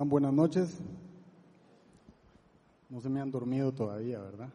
[0.00, 0.78] Buenas noches.
[2.88, 4.48] No se me han dormido todavía, ¿verdad?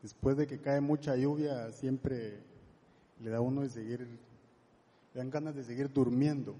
[0.00, 2.38] Después de que cae mucha lluvia, siempre
[3.20, 6.54] le da uno de seguir, le dan ganas de seguir durmiendo.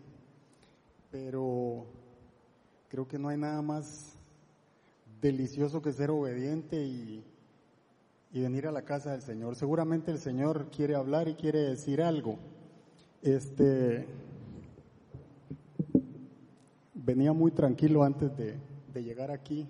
[1.12, 1.87] Pero
[2.88, 4.17] creo que no hay nada más
[5.22, 7.22] delicioso que ser obediente y,
[8.33, 9.54] y venir a la casa del Señor.
[9.54, 12.40] Seguramente el Señor quiere hablar y quiere decir algo.
[13.22, 14.04] Este,
[17.05, 18.59] venía muy tranquilo antes de,
[19.02, 19.69] llegar aquí.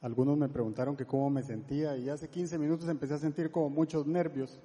[0.00, 3.70] Algunos me preguntaron que cómo me sentía y hace 15 minutos empecé a sentir como
[3.70, 4.60] muchos nervios.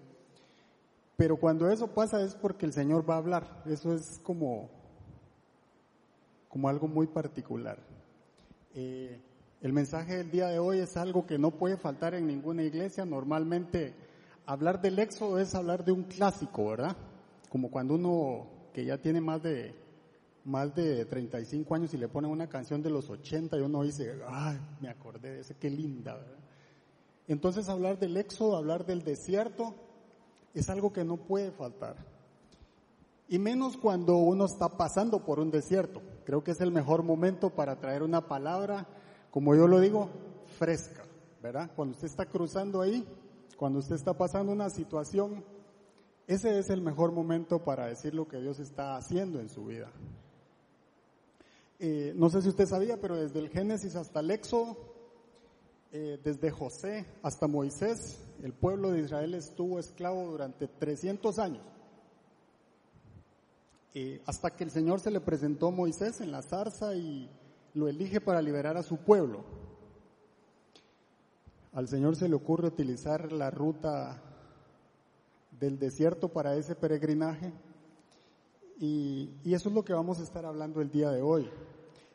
[1.15, 3.63] Pero cuando eso pasa es porque el Señor va a hablar.
[3.65, 4.69] Eso es como,
[6.49, 7.77] como algo muy particular.
[8.73, 9.19] Eh,
[9.61, 13.05] el mensaje del día de hoy es algo que no puede faltar en ninguna iglesia.
[13.05, 13.93] Normalmente
[14.47, 16.97] hablar del éxodo es hablar de un clásico, ¿verdad?
[17.49, 19.75] Como cuando uno que ya tiene más de
[20.45, 24.19] más de 35 años y le ponen una canción de los 80 y uno dice,
[24.27, 26.19] ay, me acordé de ese, qué linda.
[27.27, 29.75] Entonces hablar del éxodo, hablar del desierto,
[30.53, 31.95] es algo que no puede faltar.
[33.29, 36.01] Y menos cuando uno está pasando por un desierto.
[36.25, 38.87] Creo que es el mejor momento para traer una palabra,
[39.31, 40.09] como yo lo digo,
[40.59, 41.03] fresca,
[41.41, 41.71] ¿verdad?
[41.75, 43.07] Cuando usted está cruzando ahí,
[43.55, 45.45] cuando usted está pasando una situación,
[46.27, 49.89] ese es el mejor momento para decir lo que Dios está haciendo en su vida.
[51.83, 54.77] Eh, no sé si usted sabía, pero desde el Génesis hasta el Éxodo,
[55.91, 61.65] eh, desde José hasta Moisés, el pueblo de Israel estuvo esclavo durante 300 años.
[63.95, 67.27] Eh, hasta que el Señor se le presentó a Moisés en la zarza y
[67.73, 69.43] lo elige para liberar a su pueblo.
[71.73, 74.21] Al Señor se le ocurre utilizar la ruta
[75.59, 77.51] del desierto para ese peregrinaje
[78.81, 81.47] y, eso es lo que vamos a estar hablando el día de hoy.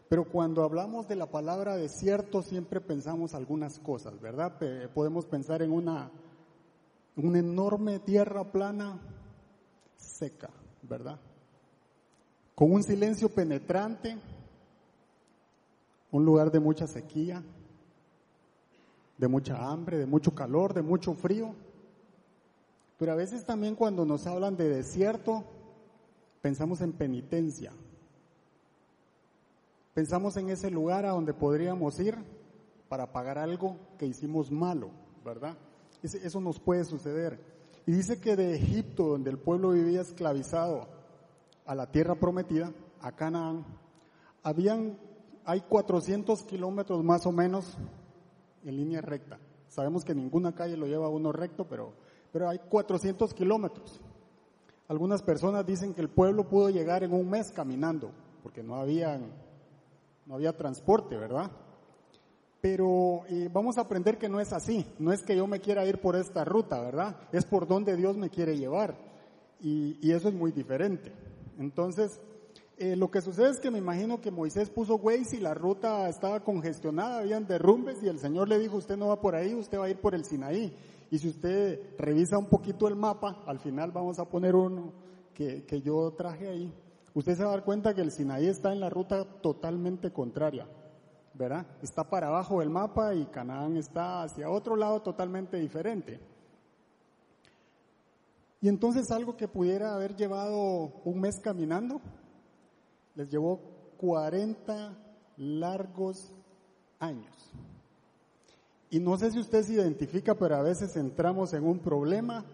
[0.09, 4.59] Pero cuando hablamos de la palabra desierto siempre pensamos algunas cosas, ¿verdad?
[4.93, 6.11] podemos pensar en una,
[7.17, 9.01] una enorme tierra plana
[9.97, 10.51] seca,
[10.83, 11.21] ¿verdad?
[12.57, 14.17] Con un silencio penetrante,
[16.11, 17.45] un lugar de mucha sequía,
[19.19, 21.55] de mucha hambre, de mucho calor, de mucho frío.
[22.99, 25.45] Pero a veces también cuando nos hablan de desierto,
[26.47, 27.73] pensamos en penitencia.
[29.95, 32.17] Pensamos en ese lugar a donde podríamos ir
[32.89, 34.93] para pagar algo que hicimos malo,
[35.25, 35.59] ¿verdad?
[36.05, 37.41] Eso nos puede suceder.
[37.85, 40.87] Y dice que de Egipto, donde el pueblo vivía esclavizado,
[41.65, 43.67] a la tierra prometida, a Canaán,
[44.45, 45.01] habían,
[45.45, 47.77] hay 400 kilómetros más o menos
[48.65, 49.41] en línea recta.
[49.67, 51.93] Sabemos que ninguna calle lo lleva uno recto, pero,
[52.31, 54.01] pero hay 400 kilómetros.
[54.89, 59.21] Algunas personas dicen que el pueblo pudo llegar en un mes caminando, porque no había,
[60.27, 61.51] no había transporte, ¿verdad?
[62.61, 64.87] Pero eh, vamos a aprender que no es así.
[64.99, 67.17] No es que yo me quiera ir por esta ruta, ¿verdad?
[67.33, 68.97] Es por donde Dios me quiere llevar.
[69.61, 71.13] Y, eso es muy diferente.
[71.59, 72.21] Entonces,
[72.77, 76.09] eh, lo que sucede es que me imagino que Moisés puso Waze y la ruta
[76.09, 79.79] estaba congestionada, habían derrumbes y el Señor le dijo, usted no va por ahí, usted
[79.79, 80.77] va a ir por el Sinaí.
[81.11, 84.93] Y si usted revisa un poquito el mapa, al final vamos a poner uno
[85.35, 86.75] que, yo traje ahí,
[87.15, 90.67] usted se va a dar cuenta que el Sinaí está en la ruta totalmente contraria,
[91.35, 91.67] ¿verdad?
[91.83, 96.19] Está para abajo del mapa y Canaán está hacia otro lado totalmente diferente.
[98.61, 102.01] Y entonces algo que pudiera haber llevado un mes caminando,
[103.15, 103.61] les llevó
[103.99, 104.97] 40
[105.37, 106.35] largos
[106.99, 107.53] años.
[108.91, 112.45] Y no sé si usted se identifica, pero a veces entramos en un problema,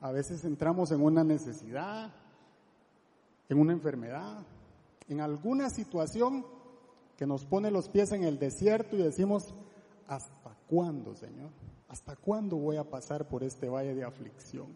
[0.00, 2.12] a veces entramos en una necesidad,
[3.48, 4.44] en una enfermedad,
[5.08, 6.46] en alguna situación
[7.16, 9.54] que nos pone los pies en el desierto y decimos,
[10.06, 11.50] ¿hasta cuándo, Señor?
[11.88, 14.68] ¿Hasta cuándo voy a pasar por este valle de aflicción?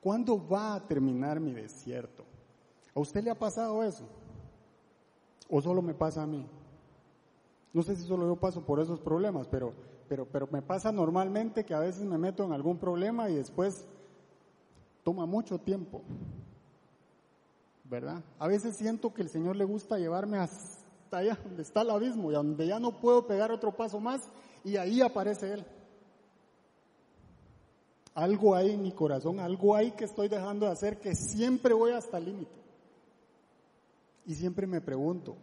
[0.00, 2.24] ¿Cuándo va a terminar mi desierto?
[2.94, 4.04] ¿A usted le ha pasado eso?
[5.48, 6.46] ¿O solo me pasa a mí?
[7.72, 9.74] No sé si solo yo paso por esos problemas, pero
[10.08, 13.86] pero, pero me pasa normalmente que a veces me meto en algún problema y después
[15.02, 16.02] toma mucho tiempo.
[17.84, 18.22] ¿Verdad?
[18.38, 22.30] A veces siento que el Señor le gusta llevarme hasta allá donde está el abismo
[22.30, 24.28] y donde ya no puedo pegar otro paso más
[24.64, 25.64] y ahí aparece Él.
[28.14, 31.92] Algo hay en mi corazón, algo hay que estoy dejando de hacer que siempre voy
[31.92, 32.56] hasta el límite.
[34.26, 35.36] Y siempre me pregunto,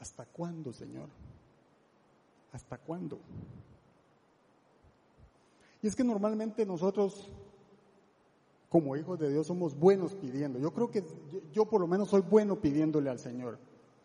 [0.00, 1.08] ¿hasta cuándo, Señor?
[2.52, 3.20] ¿Hasta cuándo?
[5.82, 7.28] Y es que normalmente nosotros,
[8.68, 10.60] como hijos de Dios, somos buenos pidiendo.
[10.60, 11.04] Yo creo que
[11.52, 13.58] yo, por lo menos soy bueno pidiéndole al Señor.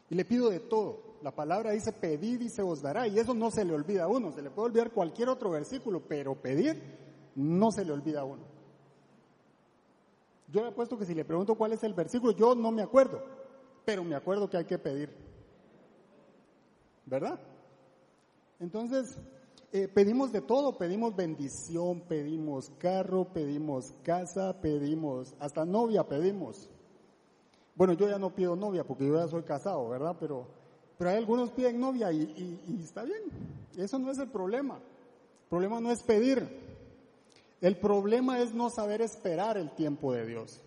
[0.10, 1.06] Y le pido de todo.
[1.22, 3.08] La palabra dice pedir y se os dará.
[3.08, 4.32] Y eso no se le olvida a uno.
[4.32, 6.82] Se le puede olvidar cualquier otro versículo, pero pedir
[7.36, 8.44] no se le olvida a uno.
[10.52, 12.82] Yo le he puesto que si le pregunto cuál es el versículo, yo no me
[12.82, 13.22] acuerdo,
[13.86, 15.14] pero me acuerdo que hay que pedir.
[17.06, 17.40] ¿Verdad?
[18.60, 19.20] Entonces,
[19.72, 26.70] eh, pedimos de todo, pedimos bendición, pedimos carro, pedimos casa, pedimos, hasta novia pedimos.
[27.76, 30.16] Bueno, yo ya no pido novia porque yo ya soy casado, ¿verdad?
[30.20, 30.48] Pero,
[30.98, 33.22] pero hay algunos piden novia y, y está bien.
[33.78, 34.76] Eso no es el problema.
[34.76, 36.48] El problema no es pedir.
[37.62, 40.62] El problema es no saber esperar el tiempo de Dios.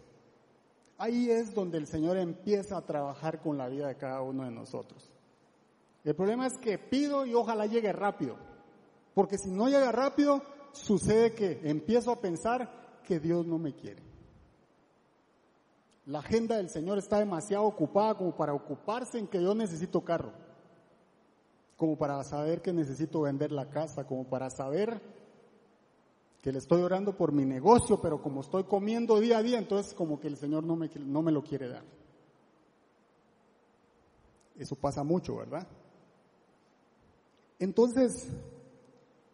[0.99, 4.51] Ahí es donde el Señor empieza a trabajar con la vida de cada uno de
[4.51, 5.11] nosotros.
[6.05, 8.37] El problema es que pido y ojalá llegue rápido.
[9.15, 10.43] Porque si no llega rápido,
[10.73, 14.03] sucede que empiezo a pensar que Dios no me quiere.
[16.07, 20.33] La agenda del Señor está demasiado ocupada como para ocuparse en que yo necesito carro,
[21.77, 25.01] como para saber que necesito vender la casa, como para saber
[26.43, 29.93] que le estoy orando por mi negocio, pero como estoy comiendo día a día, entonces
[29.95, 31.85] como que el Señor no me, no me lo quiere dar.
[34.59, 35.67] Eso pasa mucho, ¿verdad?
[37.59, 38.29] Entonces,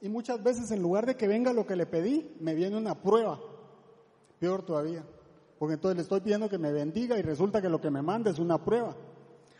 [0.06, 2.94] y muchas veces en lugar de que venga lo que le pedí, me viene una
[2.94, 3.40] prueba,
[4.38, 5.04] peor todavía.
[5.58, 8.30] Porque entonces le estoy pidiendo que me bendiga y resulta que lo que me manda
[8.30, 8.94] es una prueba.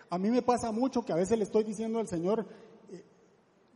[0.09, 2.47] A mí me pasa mucho que a veces le estoy diciendo al Señor,
[2.93, 3.05] eh,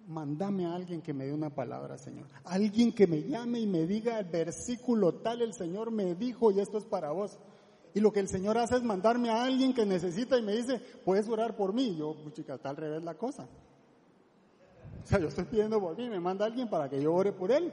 [0.06, 2.28] mándame a alguien que me dé una palabra, Señor.
[2.44, 6.60] Alguien que me llame y me diga el versículo tal, el Señor me dijo y
[6.60, 7.40] esto es para vos.
[7.94, 10.80] Y lo que el Señor hace es mandarme a alguien que necesita y me dice,
[11.04, 11.96] puedes orar por mí.
[11.96, 13.48] Yo, chica, está al revés la cosa.
[15.04, 17.50] O sea, yo estoy pidiendo por mí, me manda alguien para que yo ore por
[17.50, 17.72] él.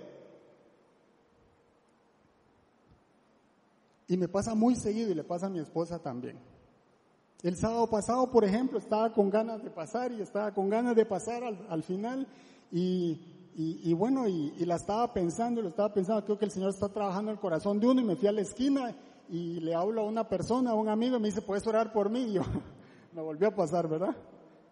[4.07, 6.39] Y me pasa muy seguido y le pasa a mi esposa también.
[7.43, 11.05] El sábado pasado, por ejemplo, estaba con ganas de pasar y estaba con ganas de
[11.05, 12.27] pasar al, final
[12.71, 17.31] y, bueno, y, la estaba pensando, lo estaba pensando, creo que el Señor está trabajando
[17.31, 18.95] el corazón de uno y me fui a la esquina
[19.29, 22.09] y le hablo a una persona, a un amigo y me dice, ¿puedes orar por
[22.09, 22.21] mí?
[22.21, 22.41] Y yo,
[23.13, 24.15] me volvió a pasar, ¿verdad?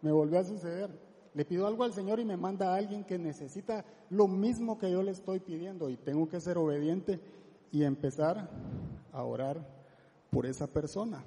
[0.01, 1.04] Me volvió a suceder.
[1.35, 4.89] Le pido algo al Señor y me manda a alguien que necesita lo mismo que
[4.89, 7.19] yo le estoy pidiendo y tengo que ser obediente
[7.73, 8.49] y empezar
[9.11, 9.67] a orar
[10.31, 11.25] por esa persona.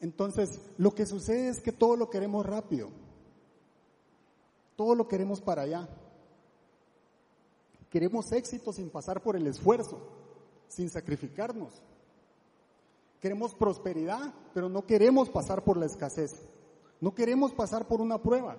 [0.00, 2.90] Entonces, lo que sucede es que todo lo queremos rápido.
[4.74, 5.88] Todo lo queremos para allá.
[7.90, 10.00] Queremos éxito sin pasar por el esfuerzo,
[10.66, 11.80] sin sacrificarnos.
[13.20, 16.48] Queremos prosperidad, pero no queremos pasar por la escasez.
[17.00, 18.56] No queremos pasar por una prueba.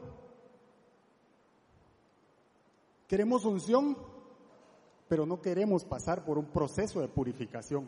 [3.07, 3.97] Queremos unción,
[5.07, 7.87] pero no queremos pasar por un proceso de purificación.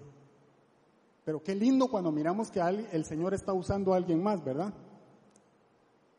[1.25, 4.73] Pero qué lindo cuando miramos que el Señor está usando a alguien más, ¿verdad?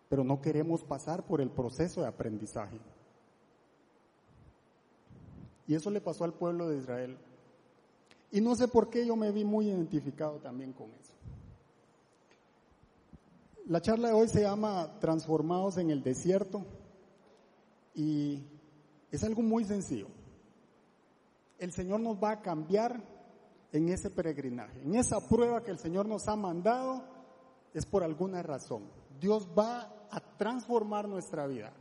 [0.08, 2.78] Pero no queremos pasar por el proceso de aprendizaje.
[5.66, 7.16] Y eso le pasó al pueblo de Israel.
[8.30, 11.14] Y no sé por qué yo me vi muy identificado también con eso.
[13.66, 16.64] La charla de hoy se llama Transformados en el desierto
[17.94, 18.42] y
[19.10, 20.08] es algo muy sencillo.
[21.58, 23.02] El Señor nos va a cambiar
[23.72, 27.02] en ese peregrinaje, en esa prueba que el Señor nos ha mandado,
[27.74, 28.84] es por alguna razón.
[29.20, 31.72] Dios va a transformar nuestra vida.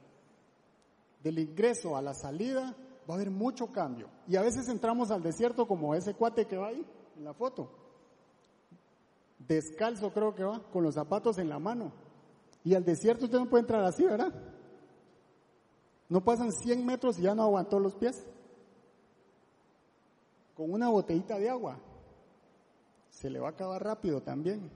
[1.23, 2.75] Del ingreso a la salida
[3.09, 4.09] va a haber mucho cambio.
[4.27, 6.85] Y a veces entramos al desierto como ese cuate que va ahí
[7.15, 7.69] en la foto.
[9.39, 11.91] Descalzo creo que va, con los zapatos en la mano.
[12.63, 14.33] Y al desierto usted no puede entrar así, ¿verdad?
[16.09, 18.25] No pasan 100 metros y ya no aguantó los pies.
[20.55, 21.79] Con una botellita de agua.
[23.09, 24.69] Se le va a acabar rápido también.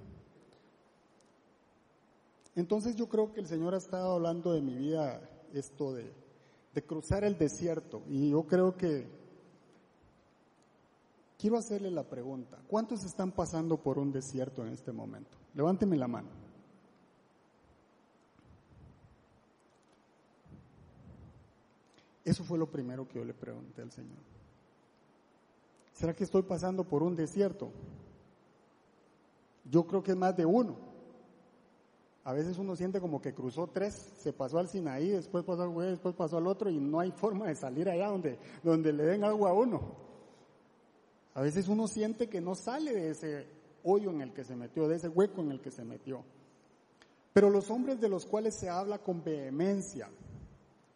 [2.56, 5.22] Entonces yo creo que el Señor ha estado hablando de mi vida
[5.54, 6.12] esto de,
[6.74, 8.02] de cruzar el desierto.
[8.08, 9.08] Y yo creo que
[11.38, 12.60] quiero hacerle la pregunta.
[12.68, 15.38] ¿Cuántos están pasando por un desierto en este momento?
[15.54, 16.41] Levánteme la mano.
[22.24, 24.20] Eso fue lo primero que yo le pregunté al Señor.
[25.94, 27.72] ¿Será que estoy pasando por un desierto?
[29.66, 30.76] Yo creo que es más de uno.
[32.24, 35.70] A veces uno siente como que cruzó tres, se pasó al Sinaí, después pasó al
[35.70, 39.04] güey, después pasó al otro y no hay forma de salir allá donde, donde le
[39.04, 39.96] den agua a uno.
[41.34, 43.48] A veces uno siente que no sale de ese
[43.84, 46.24] hoyo en el que se metió, de ese hueco en el que se metió.
[47.34, 50.10] Pero los hombres de los cuales se habla con vehemencia,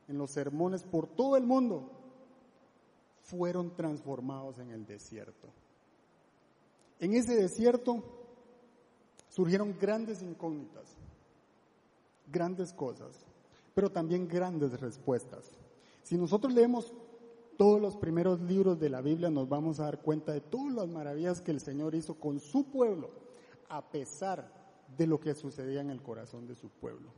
[0.07, 1.89] en los sermones por todo el mundo,
[3.21, 5.47] fueron transformados en el desierto.
[6.99, 8.03] En ese desierto
[9.29, 10.95] surgieron grandes incógnitas.
[12.31, 13.25] grandes cosas,
[13.73, 15.51] pero también grandes respuestas.
[16.03, 16.91] Si nosotros leemos
[17.57, 20.87] todos los primeros libros de la Biblia, nos vamos a dar cuenta de todas las
[20.87, 23.11] maravillas que el Señor hizo con su pueblo,
[23.69, 24.51] a pesar
[24.97, 27.11] de lo que sucedía en el corazón de su pueblo.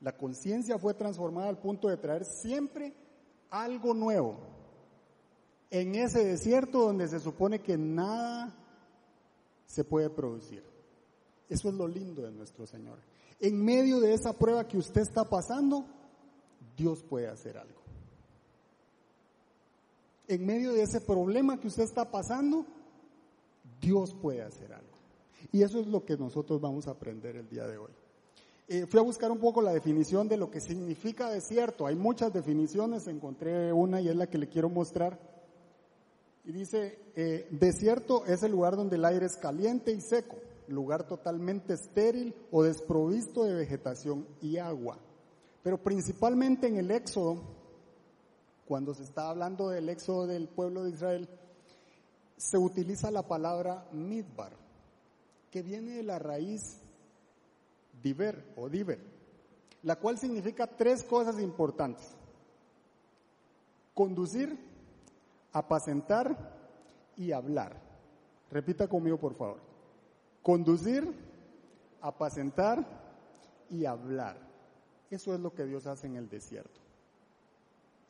[0.00, 2.94] La conciencia fue transformada al punto de traer siempre
[3.50, 4.36] algo nuevo
[5.70, 8.54] en ese desierto donde se supone que nada
[9.66, 10.62] se puede producir.
[11.48, 12.98] Eso es lo lindo de nuestro Señor.
[13.40, 15.84] En medio de esa prueba que usted está pasando,
[16.76, 17.80] Dios puede hacer algo.
[20.28, 22.66] En medio de ese problema que usted está pasando,
[23.80, 24.96] Dios puede hacer algo.
[25.52, 27.92] Y eso es lo que nosotros vamos a aprender el día de hoy.
[28.68, 31.86] Eh, fui a buscar un poco la definición de lo que significa desierto.
[31.86, 35.20] Hay muchas definiciones, encontré una y es la que le quiero mostrar.
[36.44, 41.06] Y dice, eh, desierto es el lugar donde el aire es caliente y seco, lugar
[41.06, 44.98] totalmente estéril o desprovisto de vegetación y agua.
[45.62, 47.42] Pero principalmente en el Éxodo,
[48.66, 51.28] cuando se está hablando del Éxodo del pueblo de Israel,
[52.36, 54.52] se utiliza la palabra midbar,
[55.50, 56.80] que viene de la raíz
[58.06, 59.00] diver o diver,
[59.82, 62.14] la cual significa tres cosas importantes.
[63.94, 64.56] Conducir,
[65.52, 66.36] apacentar
[67.16, 67.80] y hablar.
[68.50, 69.58] Repita conmigo, por favor.
[70.42, 71.12] Conducir,
[72.00, 72.86] apacentar
[73.70, 74.36] y hablar.
[75.10, 76.80] Eso es lo que Dios hace en el desierto.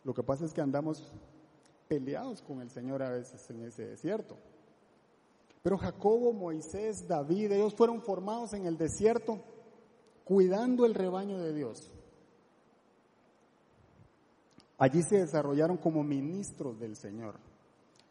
[0.04, 1.10] Lo que pasa es que andamos
[1.88, 4.36] peleados con el Señor a veces en ese desierto.
[5.62, 9.40] Pero Jacobo, Moisés, David, ellos fueron formados en el desierto
[10.26, 11.88] cuidando el rebaño de Dios.
[14.76, 17.36] Allí se desarrollaron como ministros del Señor.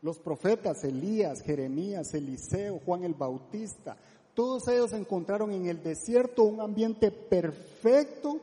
[0.02, 3.98] Los profetas Elías, Jeremías, Eliseo, Juan el Bautista,
[4.34, 8.40] todos ellos encontraron en el desierto un ambiente perfecto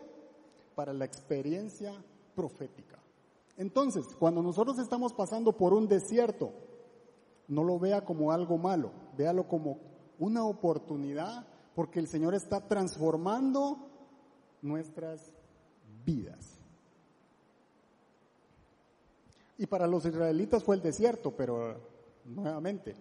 [0.74, 1.94] para la experiencia
[2.34, 2.98] profética.
[3.56, 6.50] Entonces, cuando nosotros estamos pasando por un desierto,
[7.48, 9.78] no lo vea como algo malo, véalo como
[10.18, 13.78] una oportunidad porque el Señor está transformando
[14.60, 15.32] nuestras
[16.04, 16.58] vidas.
[19.58, 21.76] Y para los israelitas fue el desierto, pero
[22.24, 22.94] nuevamente,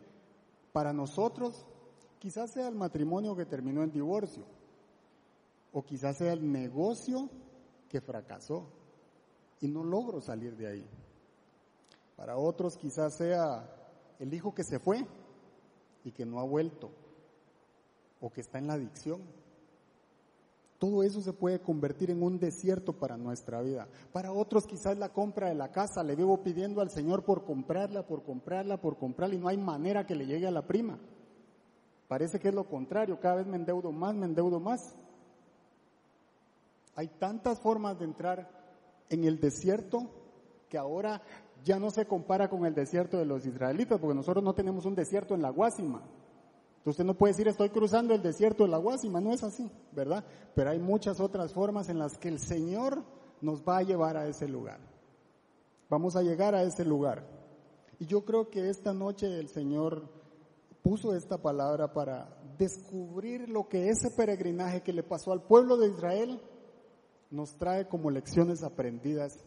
[0.71, 1.65] para nosotros
[2.19, 4.43] quizás sea el matrimonio que terminó en divorcio,
[5.73, 7.29] o quizás sea el negocio
[7.89, 8.67] que fracasó
[9.59, 10.85] y no logro salir de ahí.
[12.15, 13.67] Para otros quizás sea
[14.19, 15.05] el hijo que se fue
[16.03, 16.91] y que no ha vuelto
[18.21, 19.21] o que está en la adicción.
[20.79, 23.87] Todo eso se puede convertir en un desierto para nuestra vida.
[24.11, 28.07] Para otros quizás la compra de la casa, le vivo pidiendo al Señor por comprarla,
[28.07, 30.97] por comprarla, por comprarla y no hay manera que le llegue a la prima.
[32.07, 34.95] Parece que es lo contrario, cada vez me endeudo más, me endeudo más.
[36.95, 38.49] Hay tantas formas de entrar
[39.09, 40.09] en el desierto
[40.67, 41.21] que ahora
[41.63, 44.95] ya no se compara con el desierto de los israelitas, porque nosotros no tenemos un
[44.95, 46.01] desierto en la Guásima.
[46.83, 50.25] Usted no puede decir estoy cruzando el desierto de la Guasima, no es así, ¿verdad?
[50.55, 53.03] Pero hay muchas otras formas en las que el Señor
[53.39, 54.79] nos va a llevar a ese lugar.
[55.89, 57.27] Vamos a llegar a ese lugar.
[57.99, 60.09] Y yo creo que esta noche el Señor
[60.81, 65.89] puso esta palabra para descubrir lo que ese peregrinaje que le pasó al pueblo de
[65.89, 66.41] Israel
[67.29, 69.45] nos trae como lecciones aprendidas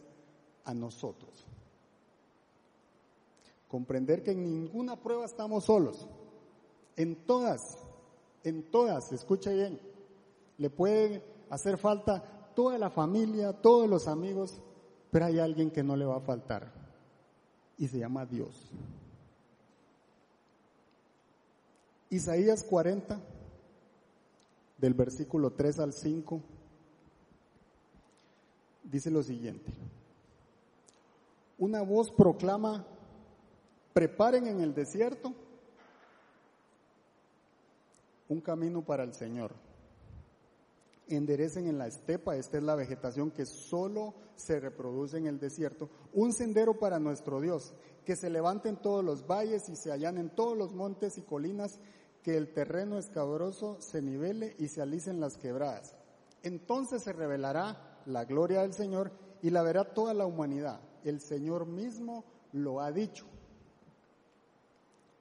[0.63, 1.45] a nosotros.
[3.67, 6.07] Comprender que en ninguna prueba estamos solos
[6.95, 7.77] en todas,
[8.43, 9.79] en todas, escucha bien,
[10.57, 12.23] le puede hacer falta
[12.55, 14.61] toda la familia, todos los amigos,
[15.11, 16.71] pero hay alguien que no le va a faltar
[17.77, 18.71] y se llama Dios.
[22.09, 23.19] Isaías 40,
[24.77, 26.41] del versículo 3 al 5,
[28.83, 29.71] dice lo siguiente.
[31.57, 32.85] Una voz proclama,
[33.93, 35.33] preparen en el desierto
[38.29, 39.53] un camino para el Señor.
[41.07, 45.89] Enderecen en la estepa, esta es la vegetación que solo se reproduce en el desierto,
[46.13, 50.57] un sendero para nuestro Dios, que se levanten todos los valles y se allanen todos
[50.57, 51.79] los montes y colinas,
[52.23, 55.95] que el terreno escabroso se nivele y se alicen las quebradas.
[56.41, 59.11] Entonces se revelará la gloria del Señor
[59.43, 60.81] y la verá toda la humanidad.
[61.03, 63.27] El Señor mismo lo ha dicho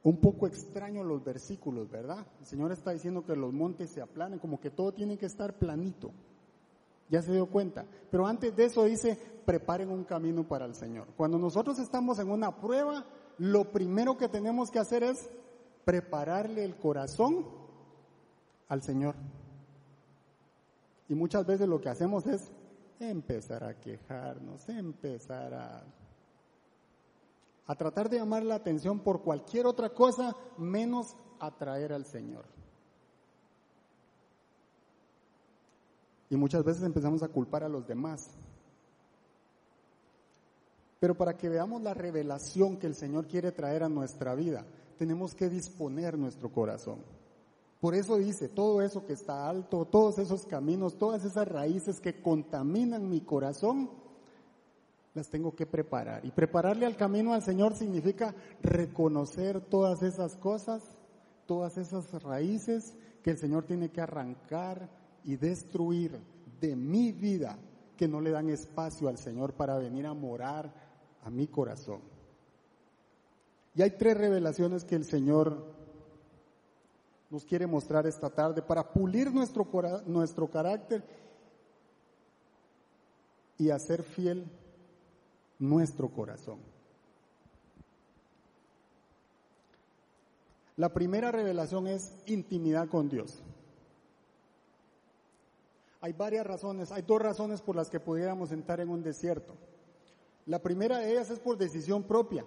[0.05, 2.27] un poco extraño los versículos, ¿verdad?
[2.39, 5.55] El Señor está diciendo que los montes se aplanen, como que todo tiene que estar
[5.59, 6.13] planito.
[7.09, 7.87] Ya se dio cuenta.
[8.11, 11.09] Pero antes de eso dice, preparen un camino para el Señor.
[11.17, 13.07] Cuando nosotros estamos en una prueba,
[13.39, 15.31] lo primero que tenemos que hacer es
[15.87, 17.47] prepararle el corazón
[18.69, 19.15] al Señor.
[21.09, 22.53] Y muchas veces lo que hacemos es
[23.01, 25.85] empezar a quejarnos, empezar a,
[27.67, 32.45] a tratar de llamar la atención por cualquier otra cosa menos atraer al Señor.
[36.31, 38.31] Y muchas veces empezamos a culpar a los demás.
[41.01, 44.65] Pero para que veamos la revelación que el Señor quiere traer a nuestra vida,
[44.97, 46.99] tenemos que disponer nuestro corazón.
[47.81, 52.23] Por eso dice, todo eso que está alto, todos esos caminos, todas esas raíces que
[52.23, 53.91] contaminan mi corazón,
[55.15, 56.25] las tengo que preparar.
[56.25, 60.83] Y prepararle al camino al Señor significa reconocer todas esas cosas,
[61.47, 64.91] todas esas raíces que el Señor tiene que arrancar
[65.25, 66.21] y destruir
[66.61, 67.57] de mi vida,
[67.97, 70.73] que no le dan espacio al Señor para venir a morar
[71.23, 72.01] a mi corazón.
[73.77, 75.75] Y hay tres revelaciones que el Señor
[77.31, 79.67] nos quiere mostrar esta tarde para pulir nuestro,
[80.07, 81.03] nuestro carácter
[83.59, 84.45] y hacer fiel
[85.69, 86.59] nuestro corazón.
[90.77, 93.43] La primera revelación es intimidad con Dios.
[96.01, 99.55] Hay varias razones, hay dos razones por las que pudiéramos entrar en un desierto.
[100.47, 102.45] La primera de ellas es por decisión propia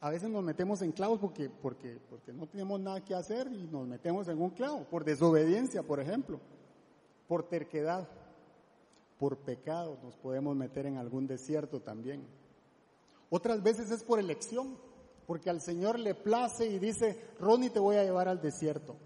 [0.00, 3.66] a veces nos metemos en clavos porque, porque, porque no tenemos nada que hacer y
[3.66, 6.40] nos metemos en un clavo, por desobediencia, por ejemplo,
[7.26, 8.08] por terquedad,
[9.18, 12.26] por pecado, nos podemos meter en algún desierto también.
[13.30, 14.76] Otras veces es por elección,
[15.26, 18.96] porque al Señor le place y dice, Ronnie te voy a llevar al desierto.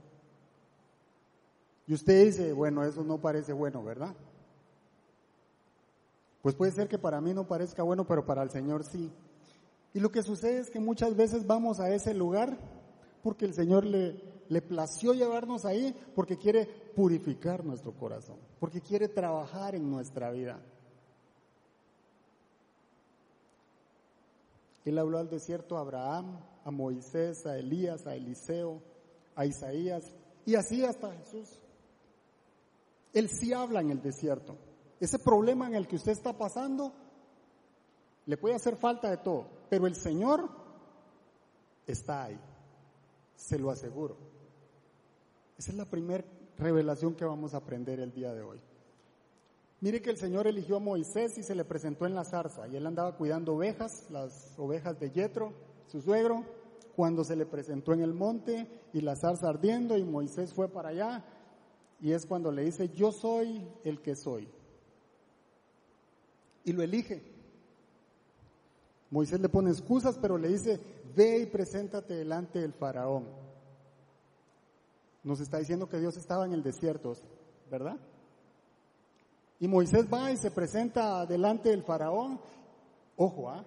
[1.86, 4.14] Y usted dice, bueno, eso no parece bueno, ¿verdad?
[6.42, 9.10] Pues puede ser que para mí no parezca bueno, pero para el Señor sí.
[9.94, 12.56] Y lo que sucede es que muchas veces vamos a ese lugar
[13.22, 19.08] porque el Señor le, le plació llevarnos ahí, porque quiere purificar nuestro corazón, porque quiere
[19.08, 20.60] trabajar en nuestra vida.
[24.84, 28.82] Él habló al desierto a Abraham, a Moisés, a Elías, a Eliseo,
[29.34, 30.04] a Isaías
[30.44, 31.58] y así hasta Jesús.
[33.14, 34.58] Él sí habla en el desierto.
[35.00, 36.92] Ese problema en el que usted está pasando
[38.26, 40.46] le puede hacer falta de todo, pero el Señor
[41.86, 42.38] está ahí,
[43.34, 44.31] se lo aseguro.
[45.58, 46.24] Esa es la primera
[46.58, 48.60] revelación que vamos a aprender el día de hoy.
[49.80, 52.76] Mire que el Señor eligió a Moisés y se le presentó en la zarza, y
[52.76, 55.52] él andaba cuidando ovejas, las ovejas de Yetro,
[55.88, 56.44] su suegro,
[56.94, 60.90] cuando se le presentó en el monte y la zarza ardiendo y Moisés fue para
[60.90, 61.24] allá,
[62.00, 64.48] y es cuando le dice, yo soy el que soy.
[66.64, 67.22] Y lo elige.
[69.10, 70.80] Moisés le pone excusas, pero le dice,
[71.14, 73.41] ve y preséntate delante del faraón.
[75.24, 77.14] Nos está diciendo que Dios estaba en el desierto,
[77.70, 77.96] ¿verdad?
[79.60, 82.40] Y Moisés va y se presenta delante del faraón.
[83.16, 83.64] Ojo, ¿ah?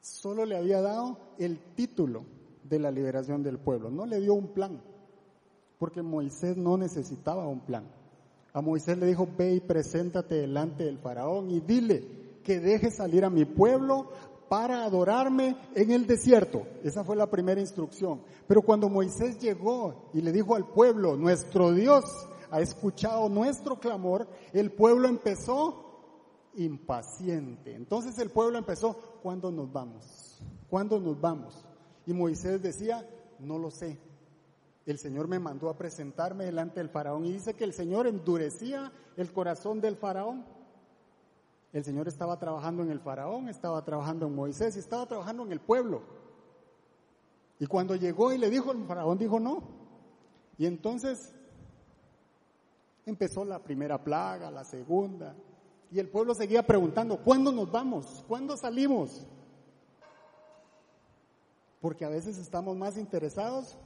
[0.00, 2.24] Solo le había dado el título
[2.62, 4.80] de la liberación del pueblo, no le dio un plan,
[5.78, 7.84] porque Moisés no necesitaba un plan.
[8.52, 13.24] A Moisés le dijo, ve y preséntate delante del faraón y dile, que deje salir
[13.24, 14.10] a mi pueblo
[14.52, 16.66] para adorarme en el desierto.
[16.84, 18.20] Esa fue la primera instrucción.
[18.46, 22.04] Pero cuando Moisés llegó y le dijo al pueblo, nuestro Dios
[22.50, 27.74] ha escuchado nuestro clamor, el pueblo empezó impaciente.
[27.74, 30.38] Entonces el pueblo empezó, ¿cuándo nos vamos?
[30.68, 31.66] ¿Cuándo nos vamos?
[32.04, 33.98] Y Moisés decía, no lo sé.
[34.84, 38.92] El Señor me mandó a presentarme delante del faraón y dice que el Señor endurecía
[39.16, 40.44] el corazón del faraón.
[41.72, 45.52] El Señor estaba trabajando en el faraón, estaba trabajando en Moisés y estaba trabajando en
[45.52, 46.02] el pueblo.
[47.58, 49.62] Y cuando llegó y le dijo, el faraón dijo no.
[50.58, 51.34] Y entonces
[53.06, 55.34] empezó la primera plaga, la segunda.
[55.90, 58.24] Y el pueblo seguía preguntando, ¿cuándo nos vamos?
[58.28, 59.26] ¿Cuándo salimos?
[61.80, 63.76] Porque a veces estamos más interesados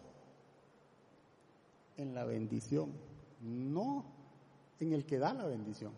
[1.96, 2.92] en la bendición,
[3.40, 4.04] no
[4.80, 5.92] en el que da la bendición.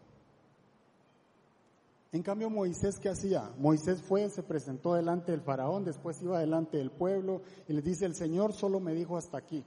[2.11, 3.51] En cambio, Moisés, ¿qué hacía?
[3.59, 8.07] Moisés fue, se presentó delante del faraón, después iba delante del pueblo y les dice,
[8.07, 9.63] el Señor solo me dijo hasta aquí,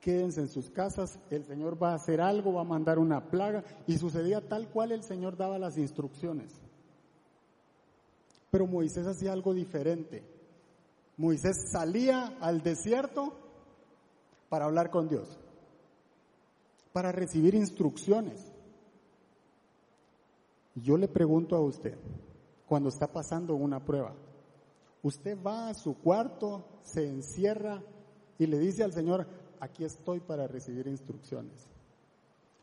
[0.00, 3.64] quédense en sus casas, el Señor va a hacer algo, va a mandar una plaga
[3.86, 6.52] y sucedía tal cual el Señor daba las instrucciones.
[8.50, 10.22] Pero Moisés hacía algo diferente.
[11.16, 13.32] Moisés salía al desierto
[14.50, 15.38] para hablar con Dios,
[16.92, 18.52] para recibir instrucciones.
[20.76, 21.96] Yo le pregunto a usted,
[22.66, 24.14] cuando está pasando una prueba,
[25.02, 27.82] usted va a su cuarto, se encierra
[28.38, 29.26] y le dice al Señor,
[29.58, 31.66] aquí estoy para recibir instrucciones.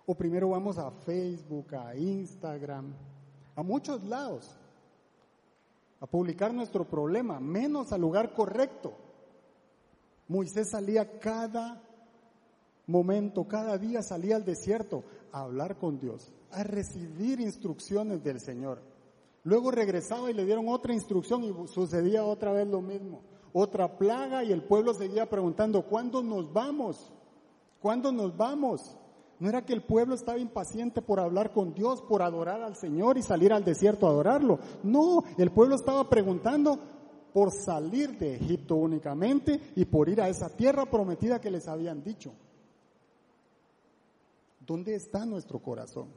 [0.05, 2.93] O primero vamos a Facebook, a Instagram,
[3.55, 4.55] a muchos lados,
[5.99, 8.93] a publicar nuestro problema, menos al lugar correcto.
[10.27, 11.81] Moisés salía cada
[12.85, 18.81] momento, cada día salía al desierto a hablar con Dios, a recibir instrucciones del Señor.
[19.43, 23.21] Luego regresaba y le dieron otra instrucción y sucedía otra vez lo mismo.
[23.51, 27.11] Otra plaga y el pueblo seguía preguntando, ¿cuándo nos vamos?
[27.81, 28.97] ¿Cuándo nos vamos?
[29.39, 33.17] No era que el pueblo estaba impaciente por hablar con Dios, por adorar al Señor
[33.17, 34.59] y salir al desierto a adorarlo.
[34.83, 36.79] No, el pueblo estaba preguntando
[37.33, 42.03] por salir de Egipto únicamente y por ir a esa tierra prometida que les habían
[42.03, 42.31] dicho.
[44.65, 46.07] ¿Dónde está nuestro corazón?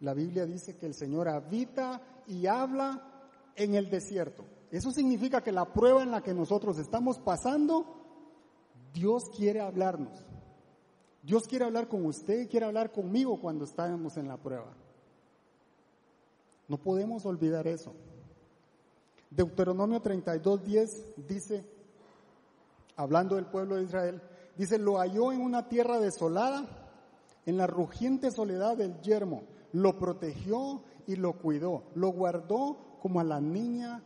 [0.00, 3.02] La Biblia dice que el Señor habita y habla
[3.54, 4.44] en el desierto.
[4.70, 7.84] Eso significa que la prueba en la que nosotros estamos pasando,
[8.92, 10.24] Dios quiere hablarnos.
[11.22, 14.72] Dios quiere hablar con usted, quiere hablar conmigo cuando estamos en la prueba.
[16.68, 17.92] No podemos olvidar eso.
[19.28, 21.64] Deuteronomio 32.10 dice,
[22.96, 24.22] hablando del pueblo de Israel,
[24.56, 26.64] dice, lo halló en una tierra desolada,
[27.44, 33.24] en la rugiente soledad del yermo, lo protegió y lo cuidó, lo guardó como a
[33.24, 34.02] la niña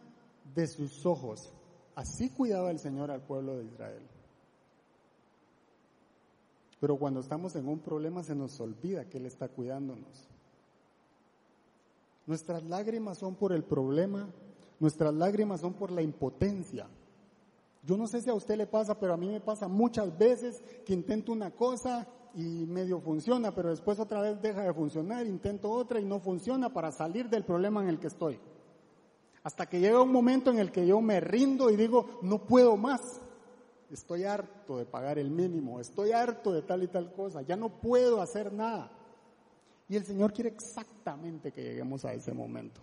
[0.54, 1.52] de sus ojos.
[1.94, 4.02] Así cuidaba el Señor al pueblo de Israel.
[6.80, 10.28] Pero cuando estamos en un problema se nos olvida que Él está cuidándonos.
[12.26, 14.28] Nuestras lágrimas son por el problema,
[14.80, 16.86] nuestras lágrimas son por la impotencia.
[17.86, 20.62] Yo no sé si a usted le pasa, pero a mí me pasa muchas veces
[20.86, 25.70] que intento una cosa y medio funciona, pero después otra vez deja de funcionar, intento
[25.70, 28.38] otra y no funciona para salir del problema en el que estoy.
[29.44, 32.76] Hasta que llega un momento en el que yo me rindo y digo, no puedo
[32.76, 33.00] más.
[33.90, 37.68] Estoy harto de pagar el mínimo, estoy harto de tal y tal cosa, ya no
[37.68, 38.90] puedo hacer nada.
[39.88, 42.80] Y el Señor quiere exactamente que lleguemos a ese momento.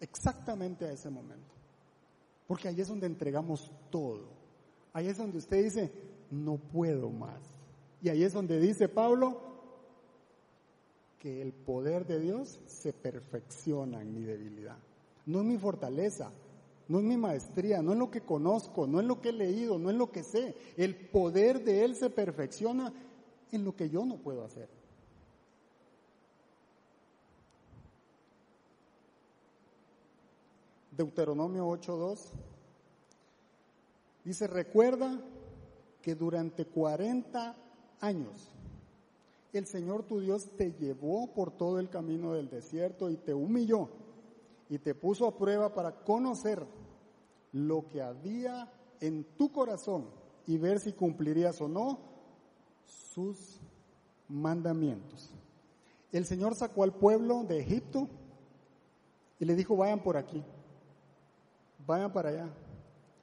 [0.00, 1.54] Exactamente a ese momento.
[2.48, 4.28] Porque ahí es donde entregamos todo.
[4.92, 5.92] Ahí es donde usted dice,
[6.30, 7.59] no puedo más.
[8.02, 9.40] Y ahí es donde dice Pablo
[11.18, 14.78] que el poder de Dios se perfecciona en mi debilidad.
[15.26, 16.30] No en mi fortaleza,
[16.88, 19.78] no en mi maestría, no en lo que conozco, no en lo que he leído,
[19.78, 20.54] no en lo que sé.
[20.78, 22.92] El poder de Él se perfecciona
[23.52, 24.68] en lo que yo no puedo hacer.
[30.96, 32.18] Deuteronomio 8.2
[34.24, 35.20] dice, recuerda
[36.02, 37.56] que durante 40
[38.00, 38.50] años
[39.52, 43.88] el Señor tu Dios te llevó por todo el camino del desierto y te humilló
[44.68, 46.64] y te puso a prueba para conocer
[47.52, 50.06] lo que había en tu corazón
[50.46, 51.98] y ver si cumplirías o no
[53.12, 53.58] sus
[54.28, 55.30] mandamientos.
[56.12, 58.08] El Señor sacó al pueblo de Egipto
[59.40, 60.42] y le dijo, vayan por aquí,
[61.86, 62.48] vayan para allá.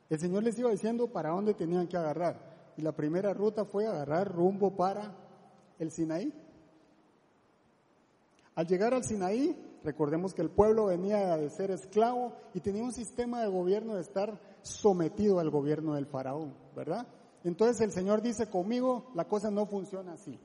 [0.09, 2.46] El Señor les iba diciendo para dónde tenían que agarrar.
[2.77, 5.15] Y la primera ruta fue agarrar rumbo para
[5.79, 6.31] el Sinaí.
[8.55, 12.93] Al llegar al Sinaí, recordemos que el pueblo venía de ser esclavo y tenía un
[12.93, 17.07] sistema de gobierno de estar sometido al gobierno del faraón, ¿verdad?
[17.43, 20.39] Entonces el Señor dice, conmigo la cosa no funciona así.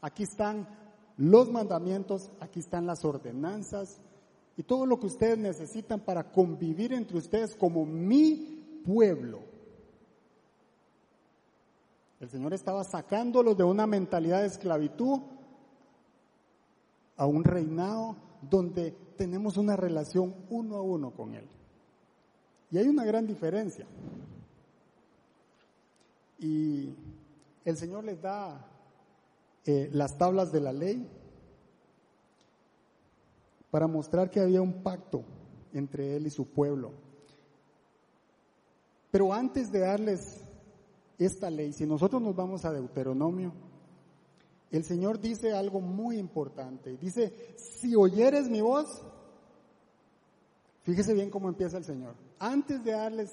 [0.00, 0.68] Aquí están
[1.16, 4.00] los mandamientos, aquí están las ordenanzas
[4.56, 9.55] y todo lo que ustedes necesitan para convivir entre ustedes como mi pueblo.
[12.20, 15.20] El Señor estaba sacándolos de una mentalidad de esclavitud
[17.16, 21.46] a un reinado donde tenemos una relación uno a uno con Él.
[22.70, 23.86] Y hay una gran diferencia.
[26.38, 26.94] Y
[27.64, 28.66] el Señor les da
[29.64, 31.08] eh, las tablas de la ley
[33.70, 35.22] para mostrar que había un pacto
[35.72, 36.92] entre Él y su pueblo.
[39.10, 40.45] Pero antes de darles
[41.18, 43.52] esta ley, si nosotros nos vamos a Deuteronomio,
[44.70, 46.96] el Señor dice algo muy importante.
[46.96, 49.02] Dice, si oyeres mi voz,
[50.82, 52.14] fíjese bien cómo empieza el Señor.
[52.38, 53.30] Antes de darles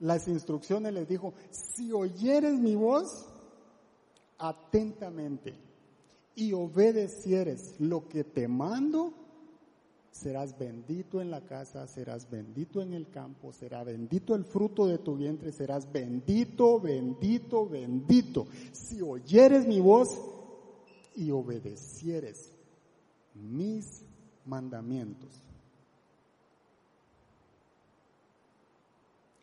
[0.00, 3.26] las instrucciones, les dijo, si oyeres mi voz
[4.38, 5.54] atentamente
[6.34, 9.12] y obedecieres lo que te mando,
[10.18, 14.98] serás bendito en la casa, serás bendito en el campo, será bendito el fruto de
[14.98, 18.46] tu vientre, serás bendito, bendito, bendito.
[18.72, 20.20] Si oyeres mi voz
[21.14, 22.50] y obedecieres
[23.34, 24.02] mis
[24.44, 25.30] mandamientos.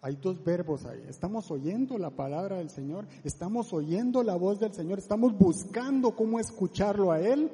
[0.02, 1.04] Hay dos verbos ahí.
[1.08, 6.40] Estamos oyendo la palabra del Señor, estamos oyendo la voz del Señor, estamos buscando cómo
[6.40, 7.50] escucharlo a Él.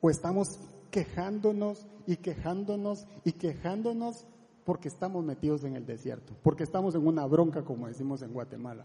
[0.00, 0.58] O estamos
[0.90, 4.26] quejándonos y quejándonos y quejándonos
[4.64, 8.84] porque estamos metidos en el desierto, porque estamos en una bronca, como decimos en Guatemala.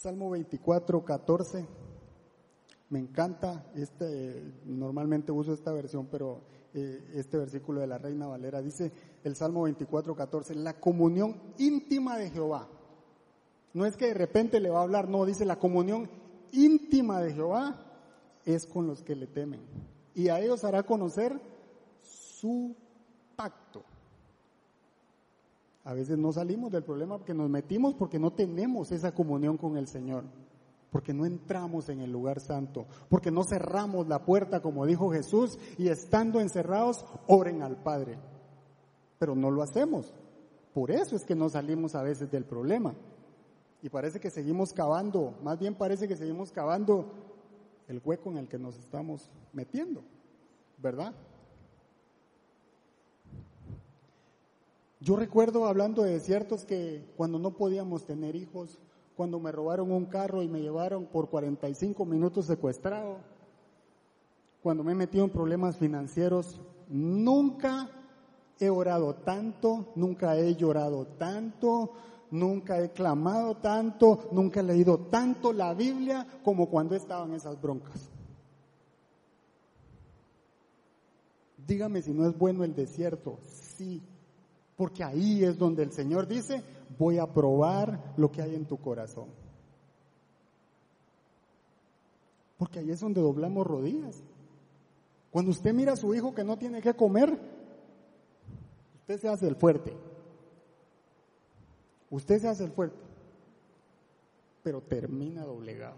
[0.00, 1.66] Salmo 24, 14.
[2.88, 6.40] Me encanta, este, normalmente uso esta versión, pero
[6.72, 8.90] eh, este versículo de la Reina Valera dice
[9.24, 12.66] el Salmo 24, 14, la comunión íntima de Jehová.
[13.72, 16.10] No es que de repente le va a hablar, no, dice la comunión
[16.52, 17.86] íntima de Jehová
[18.44, 19.60] es con los que le temen.
[20.14, 21.40] Y a ellos hará conocer
[22.02, 22.74] su
[23.36, 23.82] pacto.
[25.84, 29.76] A veces no salimos del problema porque nos metimos porque no tenemos esa comunión con
[29.76, 30.24] el Señor,
[30.90, 35.58] porque no entramos en el lugar santo, porque no cerramos la puerta como dijo Jesús
[35.78, 38.18] y estando encerrados oren al Padre.
[39.18, 40.12] Pero no lo hacemos.
[40.74, 42.94] Por eso es que no salimos a veces del problema.
[43.82, 47.12] Y parece que seguimos cavando, más bien parece que seguimos cavando
[47.88, 50.02] el hueco en el que nos estamos metiendo,
[50.78, 51.14] ¿verdad?
[55.00, 58.78] Yo recuerdo hablando de desiertos que cuando no podíamos tener hijos,
[59.16, 63.16] cuando me robaron un carro y me llevaron por 45 minutos secuestrado,
[64.62, 67.90] cuando me he metido en problemas financieros, nunca
[68.58, 71.92] he orado tanto, nunca he llorado tanto,
[72.30, 78.10] nunca he clamado tanto, nunca he leído tanto la Biblia como cuando en esas broncas.
[81.66, 83.38] Dígame si no es bueno el desierto.
[83.42, 84.02] Sí,
[84.76, 86.62] porque ahí es donde el Señor dice,
[86.98, 89.28] voy a probar lo que hay en tu corazón.
[92.58, 94.22] Porque ahí es donde doblamos rodillas.
[95.30, 97.38] Cuando usted mira a su hijo que no tiene que comer,
[99.00, 100.09] usted se hace el fuerte.
[102.10, 102.98] Usted se hace el fuerte,
[104.62, 105.96] pero termina doblegado.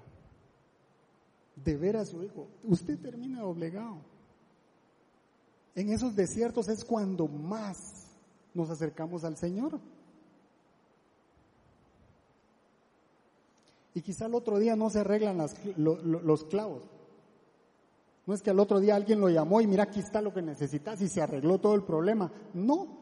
[1.57, 3.97] De ver a su hijo, usted termina doblegado.
[5.75, 8.09] En esos desiertos es cuando más
[8.53, 9.81] nos acercamos al Señor.
[13.95, 15.39] Y quizá el otro día no se arreglan
[15.77, 16.83] los clavos.
[18.27, 20.43] No es que al otro día alguien lo llamó y mira aquí está lo que
[20.43, 22.31] necesitas y se arregló todo el problema.
[22.55, 23.01] No.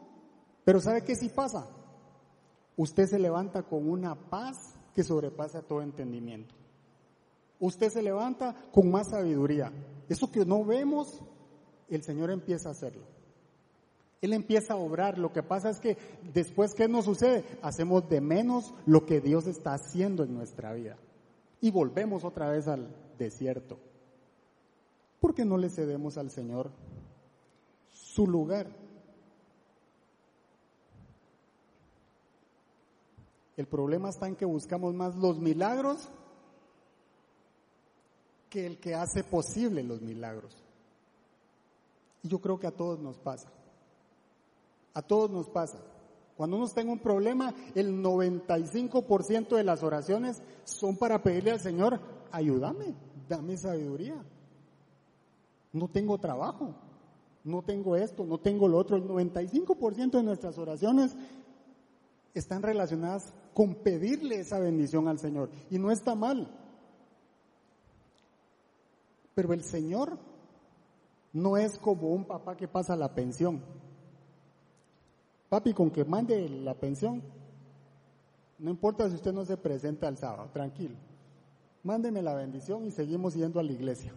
[0.63, 1.67] Pero ¿sabe qué sí pasa?
[2.77, 6.55] Usted se levanta con una paz que sobrepasa todo entendimiento.
[7.59, 9.71] Usted se levanta con más sabiduría.
[10.09, 11.21] Eso que no vemos,
[11.89, 13.03] el Señor empieza a hacerlo.
[14.21, 15.17] Él empieza a obrar.
[15.17, 15.97] Lo que pasa es que
[16.33, 17.43] después, ¿qué nos sucede?
[17.61, 20.97] Hacemos de menos lo que Dios está haciendo en nuestra vida.
[21.59, 23.77] Y volvemos otra vez al desierto.
[25.19, 26.71] Porque no le cedemos al Señor
[27.91, 28.67] su lugar.
[33.61, 36.09] El problema está en que buscamos más los milagros
[38.49, 40.57] que el que hace posible los milagros.
[42.23, 43.51] Y yo creo que a todos nos pasa.
[44.95, 45.77] A todos nos pasa.
[46.35, 51.99] Cuando uno en un problema, el 95% de las oraciones son para pedirle al Señor,
[52.31, 52.95] ayúdame,
[53.29, 54.25] dame sabiduría.
[55.71, 56.73] No tengo trabajo,
[57.43, 58.97] no tengo esto, no tengo lo otro.
[58.97, 61.15] El 95% de nuestras oraciones
[62.33, 65.49] están relacionadas con pedirle esa bendición al Señor.
[65.69, 66.47] Y no está mal.
[69.33, 70.17] Pero el Señor
[71.33, 73.61] no es como un papá que pasa la pensión.
[75.49, 77.21] Papi, con que mande la pensión,
[78.59, 80.95] no importa si usted no se presenta al sábado, tranquilo.
[81.83, 84.13] Mándeme la bendición y seguimos yendo a la iglesia.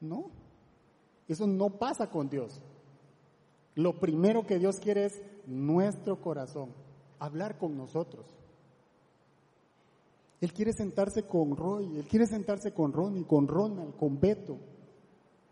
[0.00, 0.30] No,
[1.28, 2.60] eso no pasa con Dios.
[3.74, 6.70] Lo primero que Dios quiere es nuestro corazón,
[7.18, 8.26] hablar con nosotros.
[10.40, 14.58] Él quiere sentarse con Roy, él quiere sentarse con Ronnie, con Ronald, con Beto,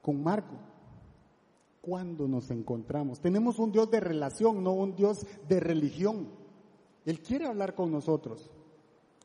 [0.02, 0.56] con Marco
[1.84, 3.20] cuando nos encontramos.
[3.20, 6.28] Tenemos un Dios de relación, no un Dios de religión.
[7.04, 8.50] Él quiere hablar con nosotros.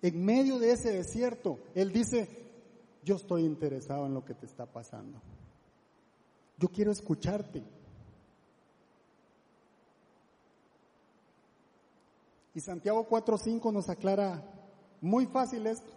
[0.02, 2.28] En medio de ese desierto, Él dice,
[3.04, 5.22] yo estoy interesado en lo que te está pasando.
[6.58, 7.64] Yo quiero escucharte.
[12.54, 14.44] Y Santiago 4.5 nos aclara
[15.02, 15.92] muy fácil esto.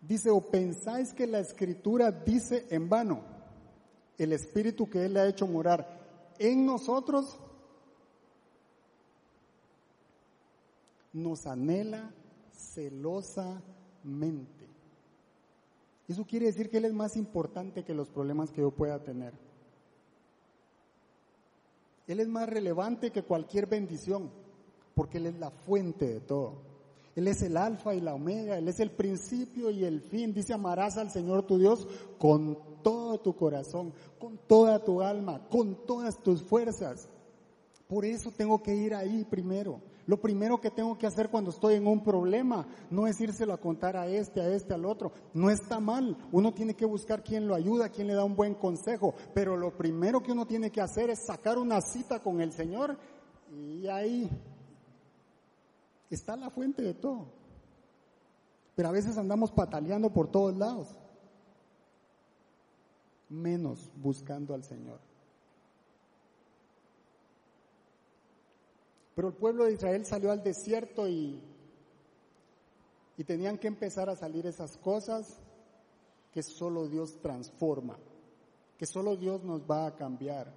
[0.00, 3.22] Dice, o pensáis que la escritura dice en vano
[4.18, 7.38] el Espíritu que Él ha hecho morar en nosotros,
[11.12, 12.12] nos anhela
[12.52, 13.64] celosamente.
[16.08, 19.32] Eso quiere decir que Él es más importante que los problemas que yo pueda tener.
[22.06, 24.30] Él es más relevante que cualquier bendición,
[24.94, 26.62] porque Él es la fuente de todo.
[27.16, 30.34] Él es el alfa y la omega, Él es el principio y el fin.
[30.34, 31.88] Dice, amarás al Señor tu Dios
[32.18, 37.08] con todo tu corazón, con toda tu alma, con todas tus fuerzas.
[37.88, 39.80] Por eso tengo que ir ahí primero.
[40.06, 43.60] Lo primero que tengo que hacer cuando estoy en un problema no es írselo a
[43.60, 45.12] contar a este, a este, al otro.
[45.34, 46.16] No está mal.
[46.30, 49.14] Uno tiene que buscar quién lo ayuda, quién le da un buen consejo.
[49.34, 52.96] Pero lo primero que uno tiene que hacer es sacar una cita con el Señor
[53.50, 54.30] y ahí
[56.08, 57.26] está la fuente de todo.
[58.76, 60.94] Pero a veces andamos pataleando por todos lados,
[63.28, 65.00] menos buscando al Señor.
[69.16, 71.42] Pero el pueblo de Israel salió al desierto y,
[73.16, 75.40] y tenían que empezar a salir esas cosas
[76.32, 77.98] que solo Dios transforma,
[78.76, 80.52] que solo Dios nos va a cambiar.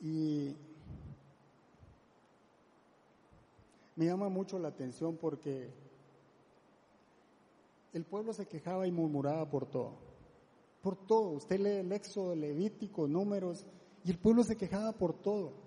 [0.00, 0.56] Y
[3.94, 5.70] me llama mucho la atención porque
[7.92, 9.98] el pueblo se quejaba y murmuraba por todo,
[10.80, 11.32] por todo.
[11.32, 13.66] Usted lee el Éxodo, Levítico, Números,
[14.02, 15.63] y el pueblo se quejaba por todo.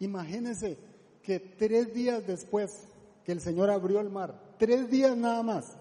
[0.00, 0.78] Imagínense
[1.22, 2.88] que tres días después
[3.24, 5.78] que el Señor abrió el mar, tres días nada más,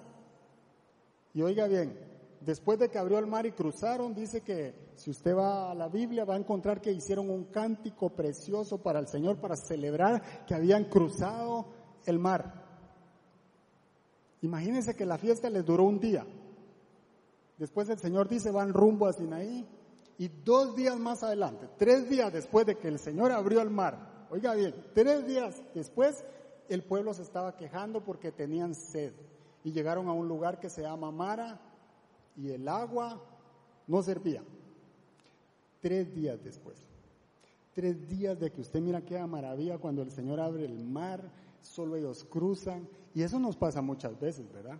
[1.34, 1.98] y oiga bien,
[2.42, 5.88] después de que abrió el mar y cruzaron, dice que si usted va a la
[5.88, 10.54] Biblia va a encontrar que hicieron un cántico precioso para el Señor para celebrar que
[10.54, 11.68] habían cruzado
[12.06, 12.66] el mar.
[14.42, 16.26] Imagínense que la fiesta les duró un día.
[17.58, 19.68] Después el Señor dice, van rumbo a Sinaí.
[20.18, 24.09] Y dos días más adelante, tres días después de que el Señor abrió el mar,
[24.32, 26.24] Oiga bien, tres días después
[26.68, 29.12] el pueblo se estaba quejando porque tenían sed
[29.64, 31.60] y llegaron a un lugar que se llama Mara
[32.38, 33.20] y el agua
[33.88, 34.44] no servía.
[35.82, 36.78] Tres días después.
[37.74, 41.96] Tres días de que usted mira qué maravilla cuando el Señor abre el mar, solo
[41.96, 44.78] ellos cruzan y eso nos pasa muchas veces, ¿verdad?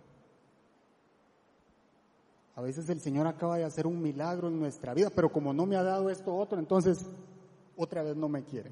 [2.54, 5.66] A veces el Señor acaba de hacer un milagro en nuestra vida, pero como no
[5.66, 7.06] me ha dado esto otro, entonces
[7.76, 8.70] otra vez no me quiere.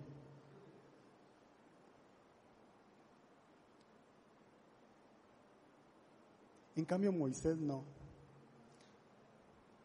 [6.79, 7.83] En cambio Moisés no.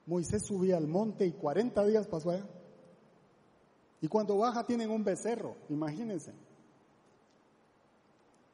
[0.06, 2.46] Moisés subía al monte y 40 días pasó allá.
[4.00, 6.34] Y cuando baja tienen un becerro, imagínense.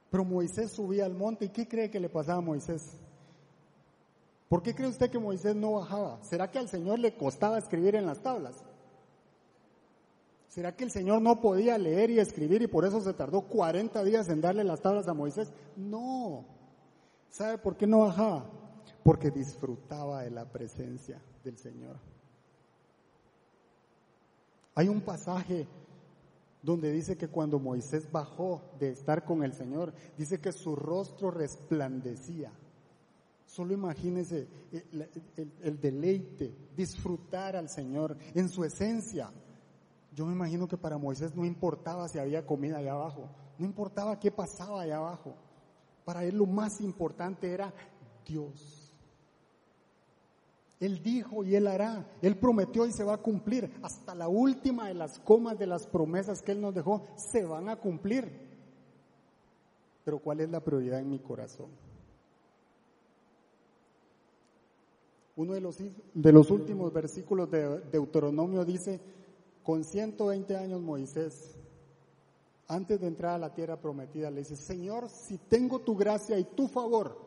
[0.10, 2.82] Pero Moisés subía al monte y ¿qué cree que le pasaba a Moisés?
[4.48, 6.24] ¿Por qué cree usted que Moisés no bajaba?
[6.24, 8.56] ¿Será que al Señor le costaba escribir en las tablas?
[10.48, 14.02] ¿Será que el Señor no podía leer y escribir y por eso se tardó 40
[14.06, 15.52] días en darle las tablas a Moisés?
[15.76, 16.59] No.
[17.30, 18.50] ¿Sabe por qué no bajaba?
[19.04, 21.98] Porque disfrutaba de la presencia del Señor.
[24.76, 25.68] Hay un pasaje
[26.62, 31.32] donde dice que cuando Moisés bajó de estar con el Señor, dice que su rostro
[31.32, 32.52] resplandecía.
[33.46, 35.10] Solo imagínese el,
[35.64, 39.32] el, deleite, disfrutar al Señor en su esencia.
[40.14, 44.20] Yo me imagino que para Moisés no importaba si había comida allá abajo, no importaba
[44.20, 45.36] qué pasaba allá abajo.
[46.10, 47.72] Para él lo más importante era
[48.26, 48.92] Dios.
[50.80, 52.04] Él dijo y él hará.
[52.24, 53.72] Él prometió y se va a cumplir.
[53.84, 57.70] Hasta la última de las comas de las promesas que él nos dejó se van
[57.70, 58.28] a cumplir.
[60.04, 61.68] Pero ¿cuál es la prioridad en mi corazón?
[65.36, 69.00] Uno de los, de los últimos versículos de Deuteronomio dice,
[69.62, 71.59] con 120 años Moisés
[72.70, 76.44] antes de entrar a la tierra prometida, le dice, Señor, si tengo tu gracia y
[76.44, 77.18] tu favor,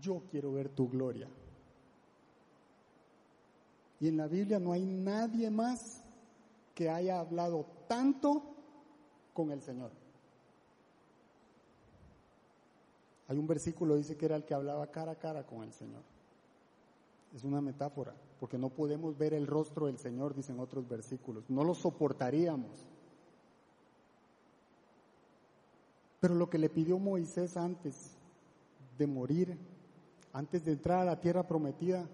[0.00, 1.28] yo quiero ver tu gloria.
[3.98, 6.04] Y en la Biblia no hay nadie más
[6.72, 8.44] que haya hablado tanto
[9.34, 9.90] con el Señor.
[13.26, 15.72] Hay un versículo que dice que era el que hablaba cara a cara con el
[15.72, 16.02] Señor.
[17.34, 21.44] Es una metáfora porque no podemos ver el rostro del Señor, dicen otros versículos.
[21.48, 22.86] No lo soportaríamos.
[26.20, 28.12] Pero lo que le pidió Moisés antes
[28.96, 29.56] de morir,
[30.32, 32.08] antes de entrar a la tierra prometida,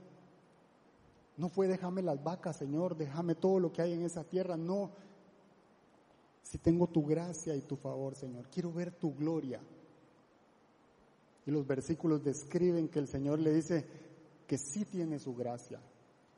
[1.36, 4.56] no fue déjame las vacas, Señor, déjame todo lo que hay en esa tierra.
[4.56, 4.90] No,
[6.42, 9.60] si tengo tu gracia y tu favor, Señor, quiero ver tu gloria.
[11.46, 13.84] Y los versículos describen que el Señor le dice
[14.46, 15.80] que sí tiene su gracia,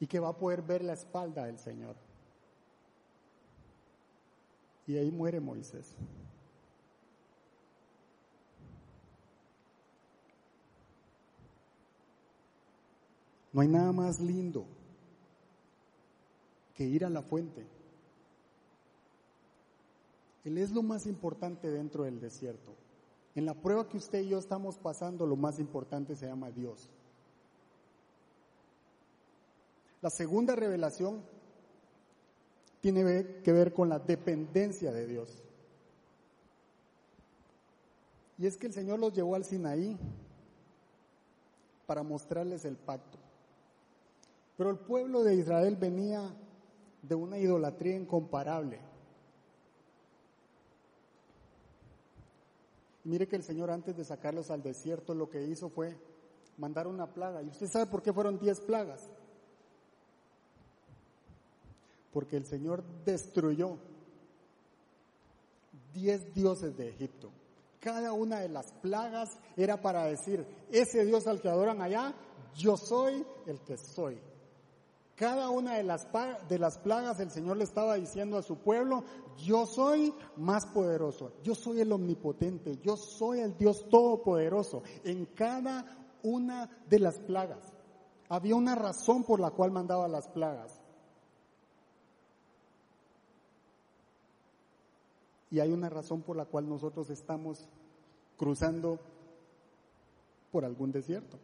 [0.00, 1.96] y que va a poder ver la espalda del Señor.
[4.86, 5.94] Y ahí muere Moisés.
[13.52, 14.66] No hay nada más lindo
[16.74, 17.66] que ir a la fuente.
[20.44, 22.74] Él es lo más importante dentro del desierto.
[23.34, 26.90] En la prueba que usted y yo estamos pasando, lo más importante se llama Dios.
[30.02, 31.22] La segunda revelación
[32.80, 35.42] tiene que ver con la dependencia de Dios.
[38.38, 39.98] Y es que el Señor los llevó al Sinaí
[41.86, 43.18] para mostrarles el pacto.
[44.56, 46.34] Pero el pueblo de Israel venía
[47.02, 48.80] de una idolatría incomparable.
[53.04, 55.96] Mire que el Señor antes de sacarlos al desierto lo que hizo fue
[56.58, 57.42] mandar una plaga.
[57.42, 59.08] ¿Y usted sabe por qué fueron diez plagas?
[62.16, 63.76] Porque el Señor destruyó
[65.92, 67.30] diez dioses de Egipto.
[67.78, 72.14] Cada una de las plagas era para decir, ese Dios al que adoran allá,
[72.54, 74.18] yo soy el que soy.
[75.14, 76.08] Cada una de las,
[76.48, 79.04] de las plagas el Señor le estaba diciendo a su pueblo,
[79.44, 84.82] yo soy más poderoso, yo soy el omnipotente, yo soy el Dios todopoderoso.
[85.04, 85.84] En cada
[86.22, 87.74] una de las plagas
[88.30, 90.75] había una razón por la cual mandaba las plagas.
[95.56, 97.66] Y hay una razón por la cual nosotros estamos
[98.36, 99.00] cruzando
[100.52, 101.38] por algún desierto.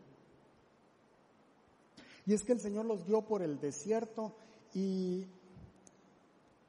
[2.26, 4.32] Y es que el Señor los guió por el desierto
[4.74, 5.24] y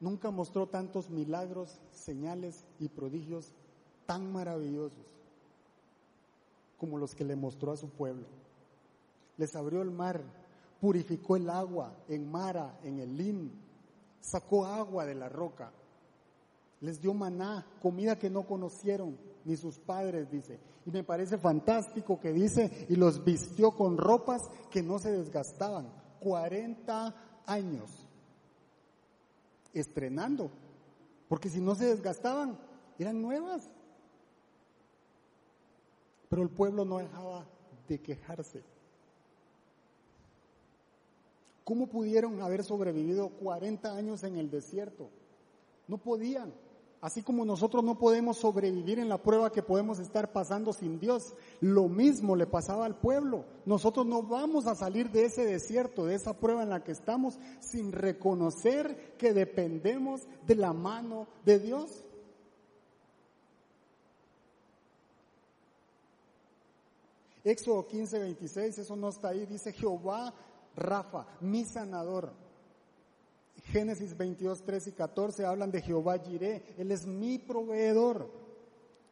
[0.00, 3.52] nunca mostró tantos milagros, señales y prodigios
[4.06, 5.04] tan maravillosos
[6.78, 8.24] como los que le mostró a su pueblo.
[9.36, 10.22] Les abrió el mar,
[10.80, 13.50] purificó el agua en Mara, en el Lim,
[14.22, 15.70] sacó agua de la roca,
[16.84, 20.60] les dio maná, comida que no conocieron ni sus padres, dice.
[20.84, 25.90] Y me parece fantástico que dice, y los vistió con ropas que no se desgastaban.
[26.20, 27.90] 40 años
[29.72, 30.50] estrenando,
[31.26, 32.58] porque si no se desgastaban,
[32.98, 33.70] eran nuevas.
[36.28, 37.46] Pero el pueblo no dejaba
[37.88, 38.62] de quejarse.
[41.64, 45.08] ¿Cómo pudieron haber sobrevivido 40 años en el desierto?
[45.88, 46.52] No podían.
[47.04, 51.34] Así como nosotros no podemos sobrevivir en la prueba que podemos estar pasando sin Dios,
[51.60, 53.44] lo mismo le pasaba al pueblo.
[53.66, 57.38] Nosotros no vamos a salir de ese desierto, de esa prueba en la que estamos,
[57.60, 62.06] sin reconocer que dependemos de la mano de Dios.
[67.44, 70.32] Éxodo 15, 26, eso no está ahí, dice Jehová
[70.74, 72.43] Rafa, mi sanador.
[73.62, 78.30] Génesis 22, 3 y 14 hablan de Jehová Jireh, Él es mi proveedor.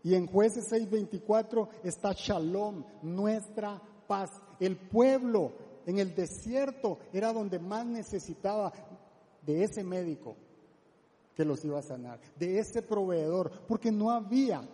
[0.04, 4.30] Y en jueces 6, 24 está Shalom, nuestra paz.
[4.58, 5.52] El pueblo
[5.86, 8.72] en el desierto era donde más necesitaba
[9.44, 10.36] de ese médico
[11.34, 14.68] que los iba a sanar, de ese proveedor, porque no había,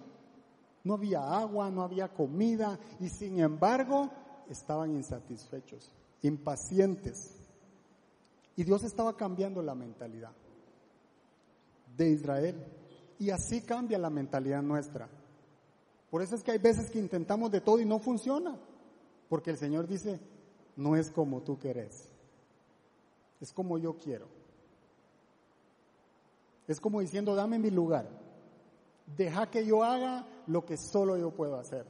[0.82, 4.10] no había agua, no había comida y sin embargo
[4.48, 5.90] estaban insatisfechos,
[6.22, 7.37] impacientes.
[8.58, 10.32] Y Dios estaba cambiando la mentalidad
[11.96, 12.56] de Israel.
[13.16, 15.08] Y así cambia la mentalidad nuestra.
[16.10, 18.58] Por eso es que hay veces que intentamos de todo y no funciona.
[19.28, 20.18] Porque el Señor dice,
[20.74, 22.08] no es como tú querés.
[23.40, 24.26] Es como yo quiero.
[26.66, 28.08] Es como diciendo, dame mi lugar.
[29.16, 31.86] Deja que yo haga lo que solo yo puedo hacer.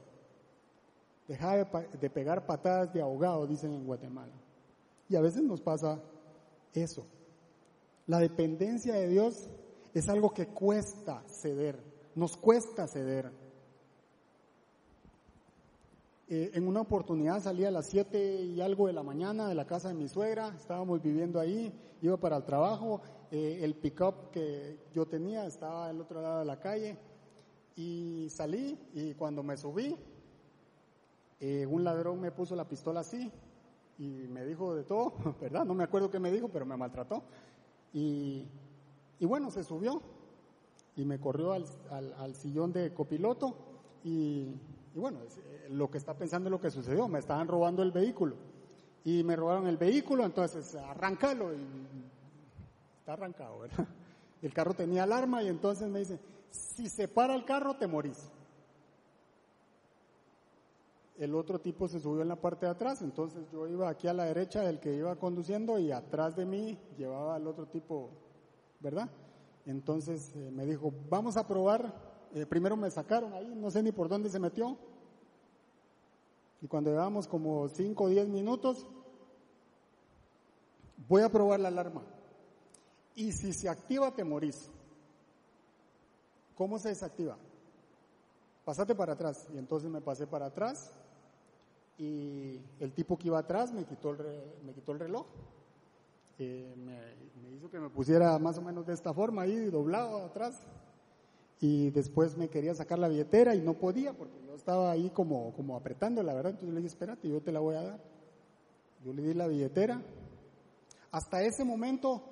[1.27, 4.33] Deja de, de pegar patadas de ahogado, dicen en Guatemala.
[5.09, 5.99] Y a veces nos pasa
[6.73, 7.05] eso.
[8.07, 9.49] La dependencia de Dios
[9.93, 11.79] es algo que cuesta ceder,
[12.15, 13.31] nos cuesta ceder.
[16.27, 19.65] Eh, en una oportunidad salí a las 7 y algo de la mañana de la
[19.65, 23.01] casa de mi suegra, estábamos viviendo ahí, iba para el trabajo,
[23.31, 26.97] eh, el pick-up que yo tenía estaba al otro lado de la calle
[27.75, 29.95] y salí y cuando me subí,
[31.39, 33.31] eh, un ladrón me puso la pistola así
[33.99, 35.65] y me dijo de todo, ¿verdad?
[35.65, 37.21] No me acuerdo qué me dijo, pero me maltrató.
[37.93, 38.47] Y,
[39.19, 40.01] y bueno, se subió
[40.95, 43.55] y me corrió al, al, sillón de copiloto
[44.03, 44.55] y,
[44.95, 47.91] y, bueno, eh, lo que está pensando es lo que sucedió, me estaban robando el
[47.91, 48.35] vehículo
[49.03, 51.65] y me robaron el vehículo, entonces arráncalo y
[52.99, 53.87] está arrancado, ¿verdad?
[54.41, 56.17] El carro tenía alarma y entonces me dice,
[56.49, 58.31] si se para el carro te morís
[61.19, 64.13] el otro tipo se subió en la parte de atrás, entonces yo iba aquí a
[64.13, 68.09] la derecha del que iba conduciendo y atrás de mí llevaba al otro tipo,
[68.79, 69.09] ¿verdad?
[69.65, 71.93] Entonces eh, me dijo, vamos a probar,
[72.33, 74.77] eh, primero me sacaron ahí, no sé ni por dónde se metió,
[76.61, 78.87] y cuando llevamos como 5 o 10 minutos,
[81.07, 82.03] voy a probar la alarma.
[83.15, 84.69] Y si se activa, te morís.
[86.55, 87.37] ¿Cómo se desactiva?
[88.65, 89.47] Pasate para atrás.
[89.53, 90.91] Y entonces me pasé para atrás
[91.99, 94.17] y el tipo que iba atrás me quitó el,
[94.65, 95.25] me quitó el reloj.
[96.37, 100.61] Eh, me, hizo que me pusiera más o menos de esta forma ahí, doblado atrás.
[101.59, 105.51] Y después me quería sacar la billetera y no podía porque yo estaba ahí como,
[105.53, 106.51] como apretando, la verdad.
[106.51, 107.99] Entonces le dije, espérate, yo te la voy a dar.
[109.03, 110.01] Yo le di la billetera.
[111.11, 112.23] Hasta ese momento,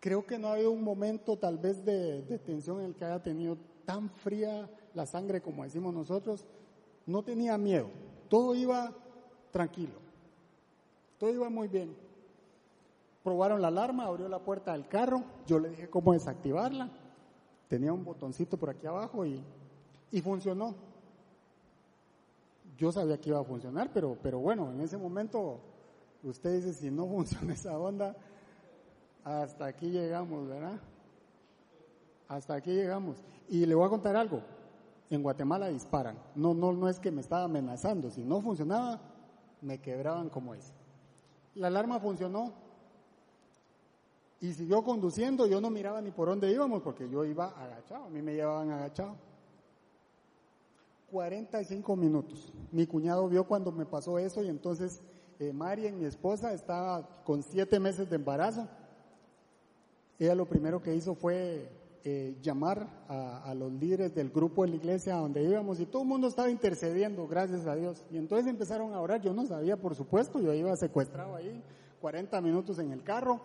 [0.00, 3.04] creo que no ha habido un momento tal vez de, de tensión en el que
[3.04, 6.46] haya tenido tan fría la sangre como decimos nosotros.
[7.06, 7.90] No tenía miedo,
[8.34, 8.92] todo iba
[9.52, 9.92] tranquilo,
[11.18, 11.94] todo iba muy bien.
[13.22, 16.90] Probaron la alarma, abrió la puerta del carro, yo le dije cómo desactivarla,
[17.68, 19.40] tenía un botoncito por aquí abajo y,
[20.10, 20.74] y funcionó.
[22.76, 25.60] Yo sabía que iba a funcionar, pero, pero bueno, en ese momento
[26.24, 28.16] usted dice, si no funciona esa onda,
[29.22, 30.80] hasta aquí llegamos, ¿verdad?
[32.26, 33.16] Hasta aquí llegamos.
[33.48, 34.42] Y le voy a contar algo
[35.10, 36.18] en Guatemala disparan.
[36.34, 38.10] No, no, no es que me estaba amenazando.
[38.10, 39.00] Si no funcionaba,
[39.60, 40.72] me quebraban como es.
[41.54, 42.52] La alarma funcionó.
[44.40, 48.10] Y siguió conduciendo, yo no miraba ni por dónde íbamos porque yo iba agachado, a
[48.10, 49.16] mí me llevaban agachado.
[51.10, 52.52] 45 minutos.
[52.70, 55.00] Mi cuñado vio cuando me pasó eso y entonces
[55.38, 58.68] eh, mi esposa, estaba con siete meses de embarazo.
[60.18, 61.70] Ella lo primero que hizo fue
[62.06, 66.08] eh, llamar a, los líderes del grupo de la iglesia donde íbamos y todo el
[66.08, 68.04] mundo estaba intercediendo, gracias a Dios.
[68.10, 71.62] Y entonces empezaron a orar, yo no sabía, por supuesto, yo iba secuestrado ahí,
[72.02, 73.40] 40 minutos en el carro,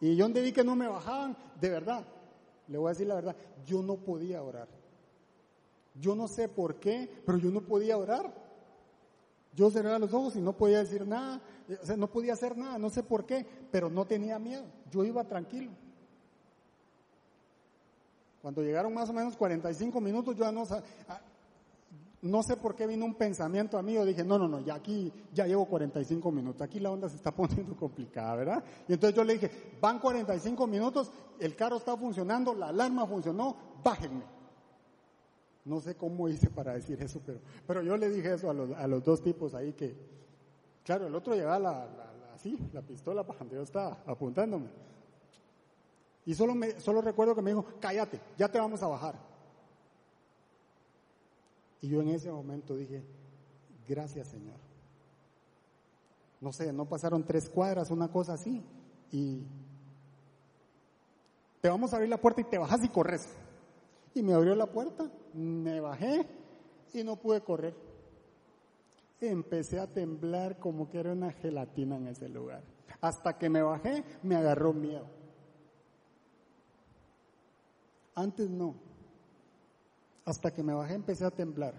[0.00, 2.06] y yo donde vi que no me bajaban, de verdad,
[2.68, 3.36] le voy a decir la verdad,
[3.66, 4.68] yo no podía orar.
[5.94, 8.32] Yo no sé por qué, pero yo no podía orar.
[9.54, 11.42] Yo cerraba los ojos y no podía decir nada,
[11.82, 15.04] o sea, no podía hacer nada, no sé por qué, pero no tenía miedo, yo
[15.04, 15.70] iba tranquilo.
[18.42, 21.20] Cuando llegaron más o menos 45 minutos, yo no, ah,
[22.22, 24.74] no sé por qué vino un pensamiento a mí, yo dije, no, no, no, ya
[24.74, 28.64] aquí, ya llevo 45 minutos, aquí la onda se está poniendo complicada, ¿verdad?
[28.88, 33.56] Y entonces yo le dije, van 45 minutos, el carro está funcionando, la alarma funcionó,
[33.82, 34.24] bájenme.
[35.64, 38.70] No sé cómo hice para decir eso, pero, pero yo le dije eso a los,
[38.72, 39.94] a los dos tipos ahí que,
[40.82, 44.68] claro, el otro llevaba la, la, así, la pistola para donde yo estaba apuntándome.
[46.30, 49.16] Y solo, me, solo recuerdo que me dijo, cállate, ya te vamos a bajar.
[51.80, 53.02] Y yo en ese momento dije,
[53.88, 54.54] gracias Señor.
[56.40, 58.62] No sé, no pasaron tres cuadras, una cosa así.
[59.10, 59.42] Y
[61.60, 63.26] te vamos a abrir la puerta y te bajas y corres.
[64.14, 66.28] Y me abrió la puerta, me bajé
[66.92, 67.74] y no pude correr.
[69.20, 72.62] Empecé a temblar como que era una gelatina en ese lugar.
[73.00, 75.18] Hasta que me bajé, me agarró miedo.
[78.20, 78.74] Antes no.
[80.26, 81.74] Hasta que me bajé empecé a temblar.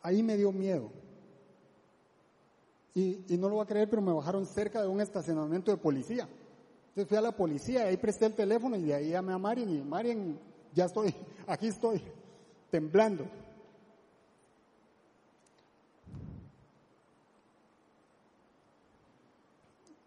[0.00, 0.90] Ahí me dio miedo.
[2.94, 6.28] Y, no lo voy a creer, pero me bajaron cerca de un estacionamiento de policía.
[6.88, 9.68] Entonces fui a la policía, ahí presté el teléfono y de ahí llamé a Marian
[9.68, 10.38] y Marian,
[10.74, 11.14] ya estoy,
[11.46, 12.00] aquí estoy,
[12.70, 13.24] temblando.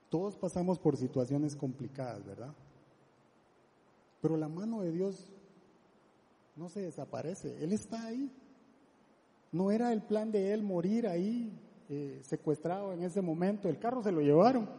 [0.10, 2.54] Todos pasamos por situaciones complicadas, ¿verdad?
[4.22, 5.28] Pero la mano de Dios
[6.56, 8.32] no se desaparece, Él está ahí.
[9.52, 11.52] No era el plan de Él morir ahí,
[11.90, 13.68] eh, secuestrado en ese momento.
[13.68, 14.70] El carro se lo llevaron.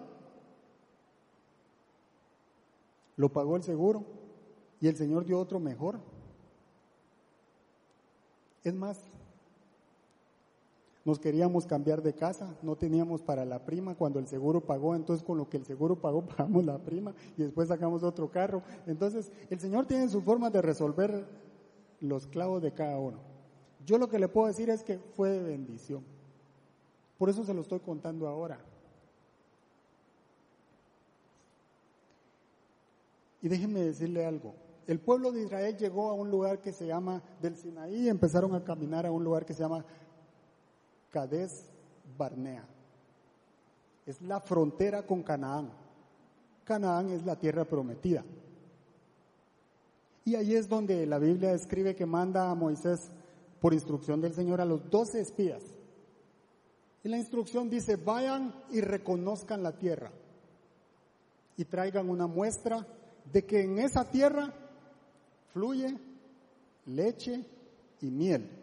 [3.17, 4.05] Lo pagó el seguro
[4.81, 5.99] y el Señor dio otro mejor.
[8.65, 8.99] Es más,
[11.05, 15.25] nos queríamos cambiar de casa, no teníamos para la prima cuando el seguro pagó, entonces
[15.25, 18.63] con lo que el seguro pagó pagamos la prima y después sacamos otro carro.
[18.87, 21.27] Entonces el Señor tiene su forma de resolver
[22.01, 23.19] los clavos de cada uno.
[23.85, 26.05] Yo lo que le puedo decir es que fue de bendición.
[27.19, 28.61] Por eso se lo estoy contando ahora.
[33.41, 34.55] Y déjenme decirle algo.
[34.87, 38.55] El pueblo de Israel llegó a un lugar que se llama del Sinaí y empezaron
[38.55, 39.85] a caminar a un lugar que se llama
[41.13, 41.67] Cades
[42.19, 42.67] Barnea.
[44.07, 45.71] Es la frontera con Canaán.
[46.65, 48.25] Canaán es la tierra prometida.
[50.25, 53.11] Y ahí es donde la Biblia describe que manda a Moisés
[53.61, 55.63] por instrucción del Señor a los doce espías.
[57.05, 60.11] Y la instrucción dice, vayan y reconozcan la tierra
[61.57, 62.87] y traigan una muestra
[63.33, 64.53] de que en esa tierra
[65.53, 65.97] fluye
[66.87, 67.45] leche
[68.01, 68.62] y miel.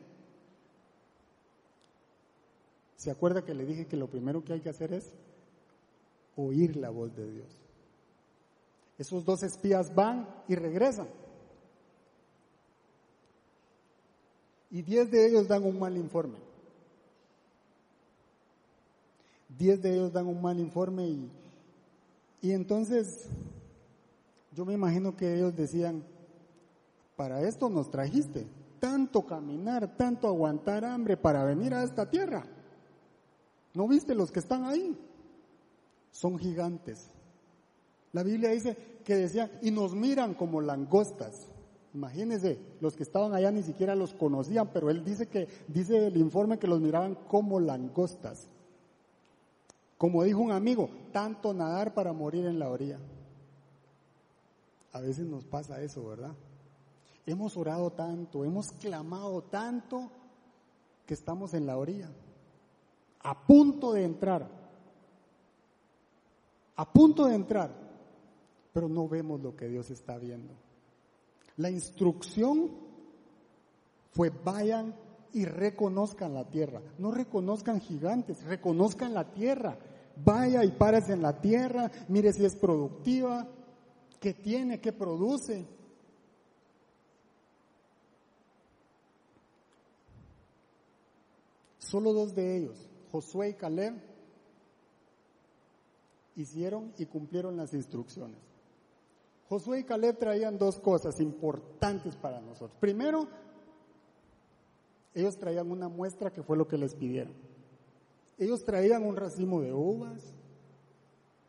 [3.00, 5.14] ¿Se acuerda que le dije que lo primero que hay que hacer es
[6.36, 7.48] oír la voz de Dios.
[8.98, 11.08] Esos dos espías van y regresan.
[14.70, 16.40] Y diez de ellos dan un mal informe.
[19.58, 21.32] Diez de ellos dan un mal informe y,
[22.42, 23.30] y entonces
[24.54, 26.04] yo me imagino que ellos decían,
[27.16, 28.46] para esto nos trajiste,
[28.82, 32.46] tanto caminar, tanto aguantar hambre para venir a esta tierra.
[33.74, 34.98] ¿No viste los que están ahí?
[36.12, 37.10] Son gigantes.
[38.12, 41.48] La Biblia dice que decían, y nos miran como langostas.
[41.94, 46.18] Imagínense, los que estaban allá ni siquiera los conocían, pero él dice que, dice el
[46.18, 48.48] informe que los miraban como langostas.
[49.98, 53.00] Como dijo un amigo, tanto nadar para morir en la orilla.
[54.92, 56.32] A veces nos pasa eso, ¿verdad?
[57.26, 60.10] Hemos orado tanto, hemos clamado tanto
[61.06, 62.10] que estamos en la orilla,
[63.22, 64.50] a punto de entrar,
[66.76, 67.72] a punto de entrar,
[68.72, 70.54] pero no vemos lo que Dios está viendo.
[71.58, 72.72] La instrucción
[74.12, 74.96] fue vayan
[75.34, 76.82] y reconozcan la tierra.
[76.98, 79.78] No reconozcan gigantes, reconozcan la tierra.
[80.24, 83.48] Vaya y párese en la tierra, mire si es productiva,
[84.20, 85.66] qué tiene, qué produce.
[91.78, 93.96] Solo dos de ellos, Josué y Caleb,
[96.36, 98.40] hicieron y cumplieron las instrucciones.
[99.50, 102.78] Josué y Caleb traían dos cosas importantes para nosotros.
[102.80, 103.28] Primero,
[105.14, 107.34] ellos traían una muestra que fue lo que les pidieron.
[108.38, 110.24] Ellos traían un racimo de uvas,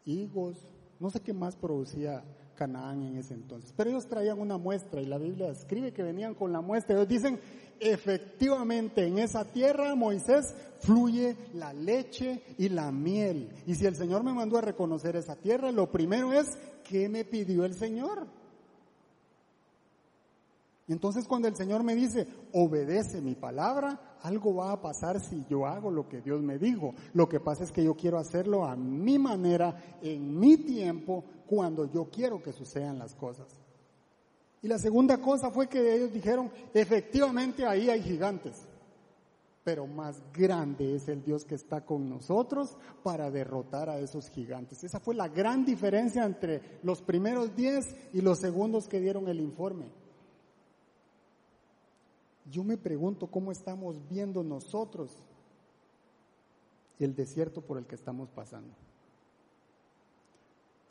[0.04, 0.56] higos,
[0.98, 2.24] no sé qué más producía
[2.56, 6.34] Canaán en ese entonces, pero ellos traían una muestra y la Biblia escribe que venían
[6.34, 6.96] con la muestra.
[6.96, 7.38] Ellos dicen,
[7.81, 13.51] efectivamente en esa tierra, Moisés, fluye la leche y la miel.
[13.66, 17.24] Y si el Señor me mandó a reconocer esa tierra, lo primero es, ¿qué me
[17.24, 18.26] pidió el Señor?
[20.89, 25.64] Entonces cuando el Señor me dice, obedece mi palabra, algo va a pasar si yo
[25.64, 26.95] hago lo que Dios me dijo.
[27.14, 31.85] Lo que pasa es que yo quiero hacerlo a mi manera, en mi tiempo, cuando
[31.93, 33.47] yo quiero que sucedan las cosas.
[34.62, 38.66] Y la segunda cosa fue que ellos dijeron, efectivamente ahí hay gigantes,
[39.64, 44.84] pero más grande es el Dios que está con nosotros para derrotar a esos gigantes.
[44.84, 49.40] Esa fue la gran diferencia entre los primeros diez y los segundos que dieron el
[49.40, 49.86] informe.
[52.50, 55.11] Yo me pregunto cómo estamos viendo nosotros
[56.98, 58.74] el desierto por el que estamos pasando.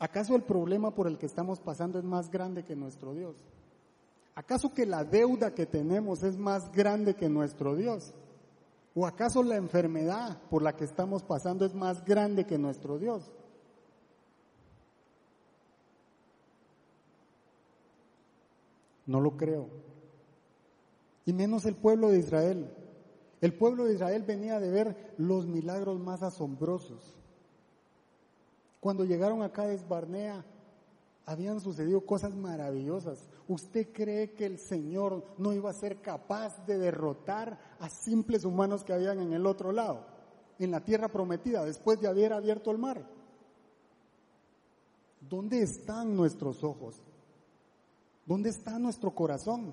[0.00, 3.36] ¿Acaso el problema por el que estamos pasando es más grande que nuestro Dios?
[4.34, 8.14] ¿Acaso que la deuda que tenemos es más grande que nuestro Dios?
[8.94, 13.30] ¿O acaso la enfermedad por la que estamos pasando es más grande que nuestro Dios?
[19.06, 19.68] No lo creo.
[21.26, 22.70] Y menos el pueblo de Israel.
[23.40, 27.16] El pueblo de Israel venía de ver los milagros más asombrosos.
[28.80, 30.44] Cuando llegaron acá a Esbarnea,
[31.30, 33.28] habían sucedido cosas maravillosas.
[33.46, 38.82] ¿Usted cree que el Señor no iba a ser capaz de derrotar a simples humanos
[38.82, 40.04] que habían en el otro lado,
[40.58, 43.06] en la tierra prometida, después de haber abierto el mar?
[45.20, 47.00] ¿Dónde están nuestros ojos?
[48.26, 49.72] ¿Dónde está nuestro corazón?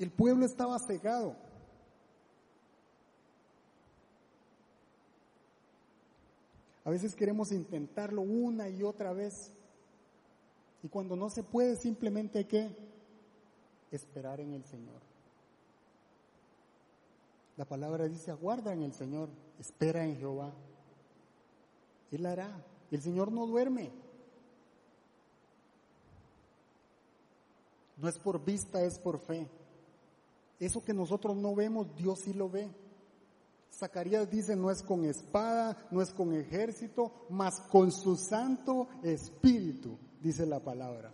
[0.00, 1.36] El pueblo estaba cegado.
[6.84, 9.52] A veces queremos intentarlo una y otra vez.
[10.82, 12.76] Y cuando no se puede, simplemente hay que
[13.92, 15.00] esperar en el Señor.
[17.56, 19.28] La palabra dice, aguarda en el Señor,
[19.60, 20.52] espera en Jehová.
[22.10, 22.50] Él hará.
[22.90, 23.90] El Señor no duerme.
[27.96, 29.48] No es por vista, es por fe.
[30.58, 32.68] Eso que nosotros no vemos, Dios sí lo ve.
[33.72, 39.98] Zacarías dice, no es con espada, no es con ejército, mas con su santo espíritu,
[40.20, 41.12] dice la palabra.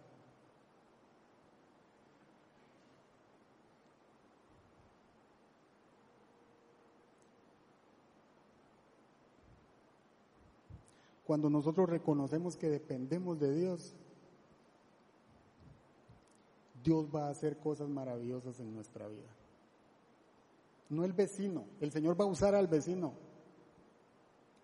[11.25, 13.95] Cuando nosotros reconocemos que dependemos de Dios,
[16.83, 19.38] Dios va a hacer cosas maravillosas en nuestra vida
[20.89, 21.64] no el vecino.
[21.80, 23.12] El Señor va a usar al vecino.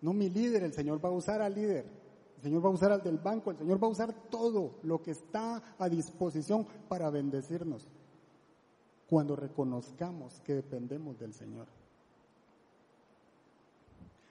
[0.01, 1.85] No mi líder, el Señor va a usar al líder.
[2.37, 5.01] El Señor va a usar al del banco, el Señor va a usar todo lo
[5.01, 7.87] que está a disposición para bendecirnos
[9.07, 11.67] cuando reconozcamos que dependemos del Señor.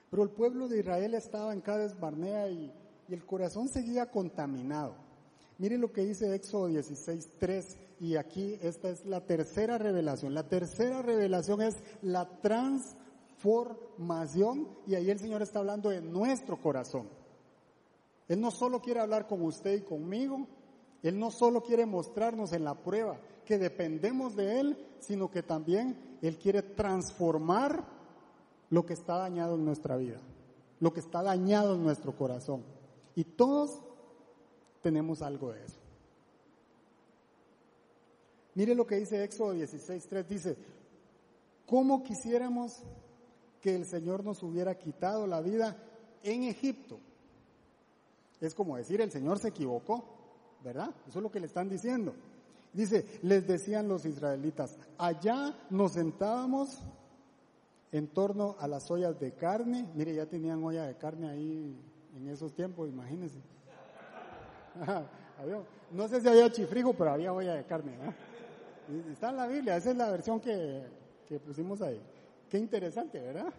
[0.09, 2.71] Pero el pueblo de Israel estaba en Cades Barnea y,
[3.09, 4.95] el corazón seguía contaminado.
[5.59, 10.33] Miren lo que dice Éxodo 16, 3, y aquí esta es la tercera revelación.
[10.33, 17.07] La tercera revelación es la transformación, y ahí el Señor está hablando de nuestro corazón.
[18.27, 20.47] Él no solo quiere hablar con usted y conmigo,
[21.03, 26.17] Él no solo quiere mostrarnos en la prueba que dependemos de Él, sino que también
[26.21, 27.85] Él quiere transformar
[28.69, 30.19] lo que está dañado en nuestra vida,
[30.79, 32.63] lo que está dañado en nuestro corazón.
[33.13, 33.79] Y todos
[34.81, 35.84] tenemos algo de eso.
[38.55, 40.57] Mire lo que dice Éxodo 16.3, dice,
[41.65, 42.83] ¿cómo quisiéramos
[43.61, 45.77] que el Señor nos hubiera quitado la vida
[46.23, 46.97] en Egipto?
[48.39, 50.05] Es como decir, el Señor se equivocó,
[50.63, 50.89] ¿verdad?
[51.07, 52.13] Eso es lo que le están diciendo.
[52.71, 56.79] Dice, les decían los israelitas, allá nos sentábamos
[57.91, 59.89] en torno a las ollas de carne.
[59.95, 61.77] Mire, ya tenían olla de carne ahí
[62.15, 63.39] en esos tiempos, imagínense.
[65.91, 67.93] no sé si había chifrijo, pero había olla de carne.
[69.11, 70.83] Está en la Biblia, esa es la versión que,
[71.27, 71.99] que pusimos ahí.
[72.49, 73.51] Qué interesante, ¿verdad?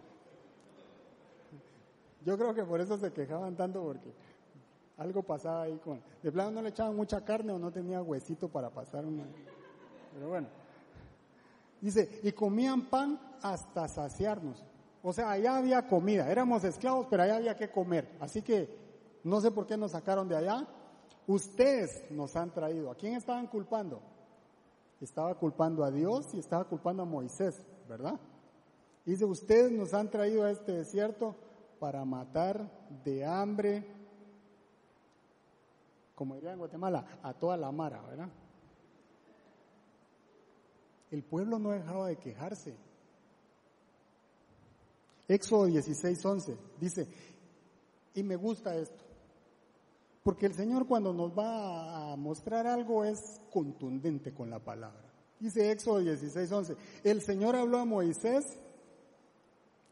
[2.25, 4.11] Yo creo que por eso se quejaban tanto porque
[4.97, 6.01] algo pasaba ahí con...
[6.23, 9.23] De plano no le echaban mucha carne o no tenía huesito para pasar una...
[10.13, 10.47] Pero bueno.
[11.79, 14.63] Dice, y comían pan hasta saciarnos.
[15.03, 16.29] O sea, allá había comida.
[16.31, 18.09] Éramos esclavos, pero allá había que comer.
[18.19, 18.67] Así que
[19.23, 20.65] no sé por qué nos sacaron de allá.
[21.27, 22.89] Ustedes nos han traído.
[22.89, 24.01] ¿A quién estaban culpando?
[25.01, 28.19] Estaba culpando a Dios y estaba culpando a Moisés, ¿verdad?
[29.05, 31.35] Dice, ustedes nos han traído a este desierto
[31.79, 33.85] para matar de hambre,
[36.15, 38.29] como diría en Guatemala, a toda la mara, ¿verdad?
[41.11, 42.75] El pueblo no dejaba de quejarse.
[45.27, 47.07] Éxodo 16, 11 dice,
[48.13, 49.05] y me gusta esto,
[50.27, 55.09] porque el Señor cuando nos va a mostrar algo es contundente con la palabra.
[55.39, 56.75] Dice Éxodo 16, 11.
[57.05, 58.59] El Señor habló a Moisés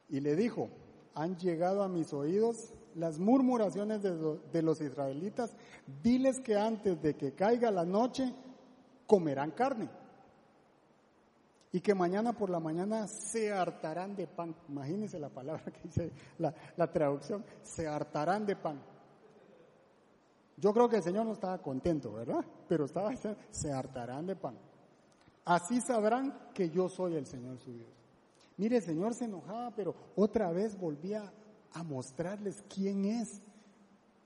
[0.09, 0.67] y le dijo,
[1.13, 5.55] han llegado a mis oídos las murmuraciones de, los israelitas.
[6.03, 8.33] Diles que antes de que caiga la noche
[9.07, 9.87] comerán carne
[11.71, 14.53] y que mañana por la mañana se hartarán de pan.
[14.67, 18.94] Imagínense la palabra que dice la, traducción, se hartarán de pan.
[20.57, 22.45] Yo creo que el Señor no estaba contento, ¿verdad?
[22.67, 24.57] Pero estaba diciendo, se hartarán de pan.
[25.43, 27.89] Así sabrán que yo soy el Señor su Dios.
[28.57, 31.31] Mire, el Señor se enojaba, pero otra vez volvía
[31.73, 33.41] a mostrarles quién es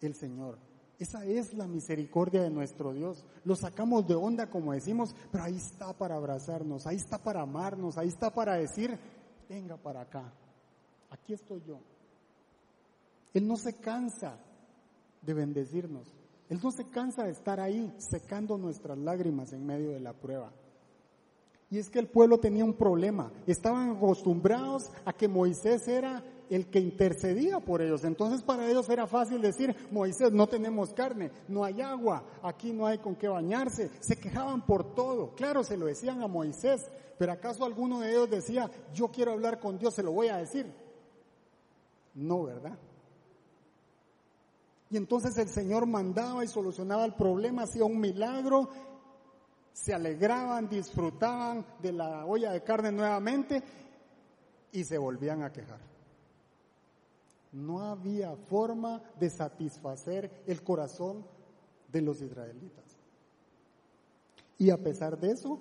[0.01, 0.57] el Señor.
[0.99, 3.25] Esa es la misericordia de nuestro Dios.
[3.43, 7.97] Lo sacamos de onda, como decimos, pero ahí está para abrazarnos, ahí está para amarnos,
[7.97, 8.99] ahí está para decir,
[9.47, 10.31] venga para acá,
[11.09, 11.79] aquí estoy yo.
[13.33, 14.37] Él no se cansa
[15.21, 16.18] de bendecirnos.
[16.49, 20.51] Él no se cansa de estar ahí secando nuestras lágrimas en medio de la prueba.
[21.71, 23.31] Y es que el pueblo tenía un problema.
[23.45, 28.03] Estaban acostumbrados a que Moisés era el que intercedía por ellos.
[28.03, 32.87] Entonces para ellos era fácil decir, Moisés, no tenemos carne, no hay agua, aquí no
[32.87, 33.91] hay con qué bañarse.
[33.99, 35.35] Se quejaban por todo.
[35.35, 36.89] Claro, se lo decían a Moisés,
[37.19, 40.37] pero ¿acaso alguno de ellos decía, yo quiero hablar con Dios, se lo voy a
[40.37, 40.65] decir?
[42.15, 42.77] No, ¿verdad?
[44.89, 48.69] Y entonces el Señor mandaba y solucionaba el problema, hacía un milagro,
[49.71, 53.61] se alegraban, disfrutaban de la olla de carne nuevamente
[54.71, 55.79] y se volvían a quejar.
[57.51, 61.25] No había forma de satisfacer el corazón
[61.91, 62.97] de los israelitas.
[64.57, 65.59] Y a pesar de eso,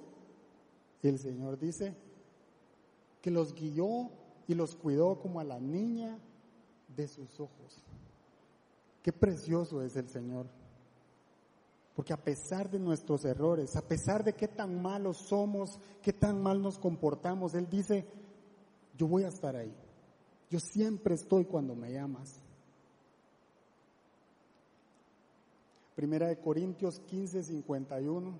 [1.03, 1.95] el Señor dice
[3.23, 4.11] que los guió
[4.47, 6.19] y los cuidó como a la niña
[6.97, 7.85] de sus ojos.
[9.03, 10.47] Qué precioso es el Señor.
[11.95, 16.41] Porque a pesar de nuestros errores, a pesar de qué tan malos somos, qué tan
[16.41, 18.07] mal nos comportamos, Él dice,
[18.97, 19.75] yo voy a estar ahí.
[20.51, 22.41] Yo siempre estoy cuando me llamas.
[25.97, 28.33] Primera de Corintios 15, 51.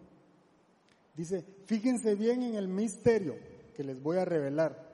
[1.17, 3.35] Dice, fíjense bien en el misterio
[3.75, 4.89] que les voy a revelar.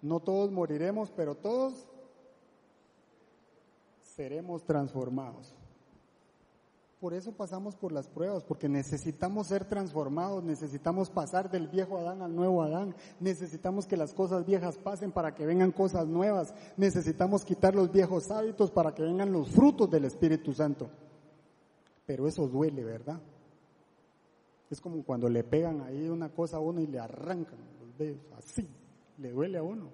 [0.00, 1.88] No todos moriremos, pero todos
[4.16, 5.54] seremos transformados.
[6.98, 12.22] Por eso pasamos por las pruebas, porque necesitamos ser transformados, necesitamos pasar del viejo Adán
[12.22, 17.44] al nuevo Adán, necesitamos que las cosas viejas pasen para que vengan cosas nuevas, necesitamos
[17.44, 20.88] quitar los viejos hábitos para que vengan los frutos del Espíritu Santo.
[22.06, 23.20] Pero eso duele, ¿verdad?
[24.70, 28.24] Es como cuando le pegan ahí una cosa a uno y le arrancan los dedos,
[28.38, 28.66] así,
[29.18, 29.90] le duele a uno,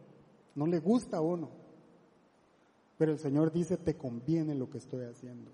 [0.55, 1.62] no le gusta a uno.
[3.03, 5.51] Pero el Señor dice, te conviene lo que estoy haciendo.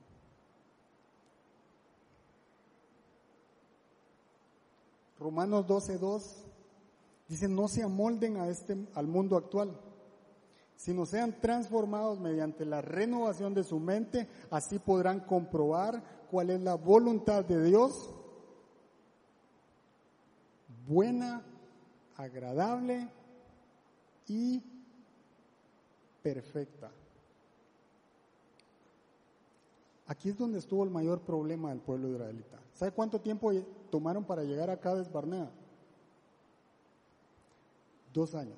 [5.18, 6.44] Romanos 12.2
[7.26, 9.80] dice, no se amolden a este, al mundo actual,
[10.76, 16.74] sino sean transformados mediante la renovación de su mente, así podrán comprobar cuál es la
[16.74, 18.14] voluntad de Dios,
[20.86, 21.42] buena,
[22.14, 23.09] agradable
[24.26, 24.62] y
[26.22, 26.90] perfecta.
[30.09, 32.59] Aquí es donde estuvo el mayor problema del pueblo israelita.
[32.72, 33.52] ¿Sabe cuánto tiempo
[33.90, 35.50] tomaron para llegar a Cades Barnea?
[38.14, 38.56] Dos años.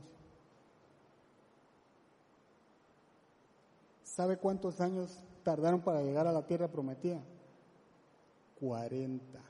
[4.05, 7.21] ¿Sabe cuántos años tardaron para llegar a la tierra prometida?
[8.61, 9.41] Cuarenta.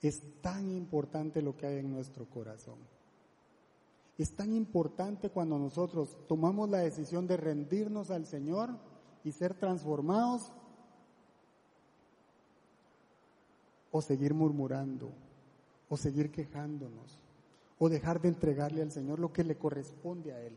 [0.00, 2.78] Es tan importante lo que hay en nuestro corazón.
[4.18, 8.70] Es tan importante cuando nosotros tomamos la decisión de rendirnos al Señor
[9.24, 10.52] y ser transformados
[13.90, 15.10] o seguir murmurando
[15.88, 17.18] o seguir quejándonos
[17.78, 20.54] o dejar de entregarle al Señor lo que le corresponde a Él.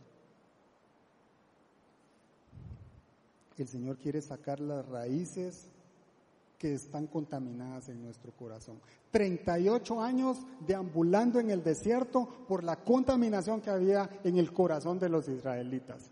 [3.57, 5.67] El Señor quiere sacar las raíces
[6.57, 8.79] que están contaminadas en nuestro corazón.
[9.11, 15.09] 38 años deambulando en el desierto por la contaminación que había en el corazón de
[15.09, 16.11] los israelitas.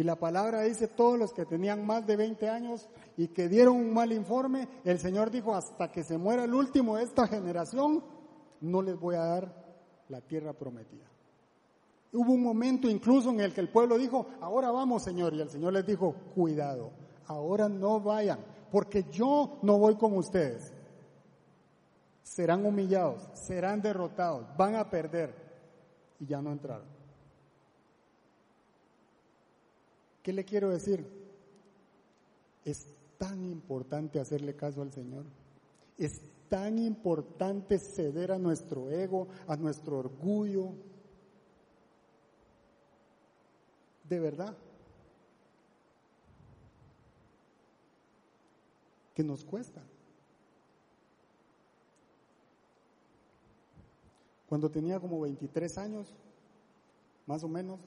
[0.00, 2.88] Y la palabra dice, todos los que tenían más de 20 años
[3.18, 6.96] y que dieron un mal informe, el Señor dijo, hasta que se muera el último
[6.96, 8.02] de esta generación,
[8.62, 9.54] no les voy a dar
[10.08, 11.04] la tierra prometida.
[12.14, 15.50] Hubo un momento incluso en el que el pueblo dijo, ahora vamos Señor, y el
[15.50, 16.92] Señor les dijo, cuidado,
[17.26, 18.38] ahora no vayan,
[18.72, 20.72] porque yo no voy con ustedes.
[22.22, 25.34] Serán humillados, serán derrotados, van a perder.
[26.18, 26.99] Y ya no entraron.
[30.22, 31.06] ¿Qué le quiero decir?
[32.64, 32.86] Es
[33.18, 35.24] tan importante hacerle caso al Señor.
[35.96, 40.72] Es tan importante ceder a nuestro ego, a nuestro orgullo.
[44.08, 44.56] De verdad.
[49.14, 49.82] Que nos cuesta.
[54.48, 56.12] Cuando tenía como 23 años,
[57.26, 57.78] más o menos,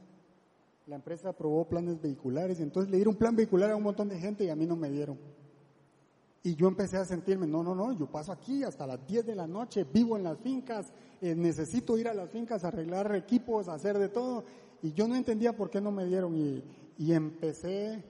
[0.87, 4.09] la empresa aprobó planes vehiculares y entonces le dieron un plan vehicular a un montón
[4.09, 5.17] de gente y a mí no me dieron.
[6.43, 9.35] Y yo empecé a sentirme, no, no, no, yo paso aquí hasta las 10 de
[9.35, 13.69] la noche, vivo en las fincas, eh, necesito ir a las fincas a arreglar equipos,
[13.69, 14.43] a hacer de todo.
[14.81, 16.61] Y yo no entendía por qué no me dieron y,
[16.97, 18.03] y empecé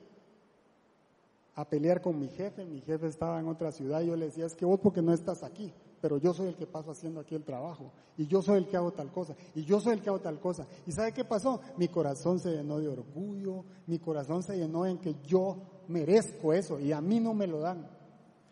[1.53, 2.65] a pelear con mi jefe.
[2.65, 5.13] Mi jefe estaba en otra ciudad y yo le decía, es que vos porque no
[5.13, 5.71] estás aquí
[6.03, 8.75] pero yo soy el que paso haciendo aquí el trabajo, y yo soy el que
[8.75, 10.67] hago tal cosa, y yo soy el que hago tal cosa.
[10.85, 11.61] ¿Y sabe qué pasó?
[11.77, 15.55] Mi corazón se llenó de orgullo, mi corazón se llenó en que yo
[15.87, 17.87] merezco eso, y a mí no me lo dan.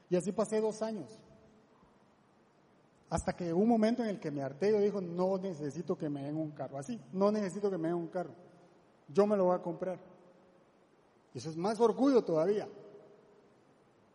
[0.09, 1.19] Y así pasé dos años.
[3.09, 6.23] Hasta que hubo un momento en el que me harté, dijo, no necesito que me
[6.23, 8.31] den un carro, así, no necesito que me den un carro,
[9.09, 9.99] yo me lo voy a comprar.
[11.33, 12.69] Y eso es más orgullo todavía.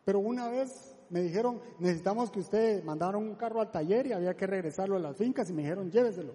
[0.05, 4.35] Pero una vez me dijeron, necesitamos que usted mandara un carro al taller y había
[4.35, 6.33] que regresarlo a las fincas y me dijeron, lléveselo.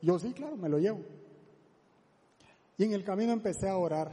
[0.00, 1.00] Yo sí, claro, me lo llevo.
[2.76, 4.12] Y en el camino empecé a orar.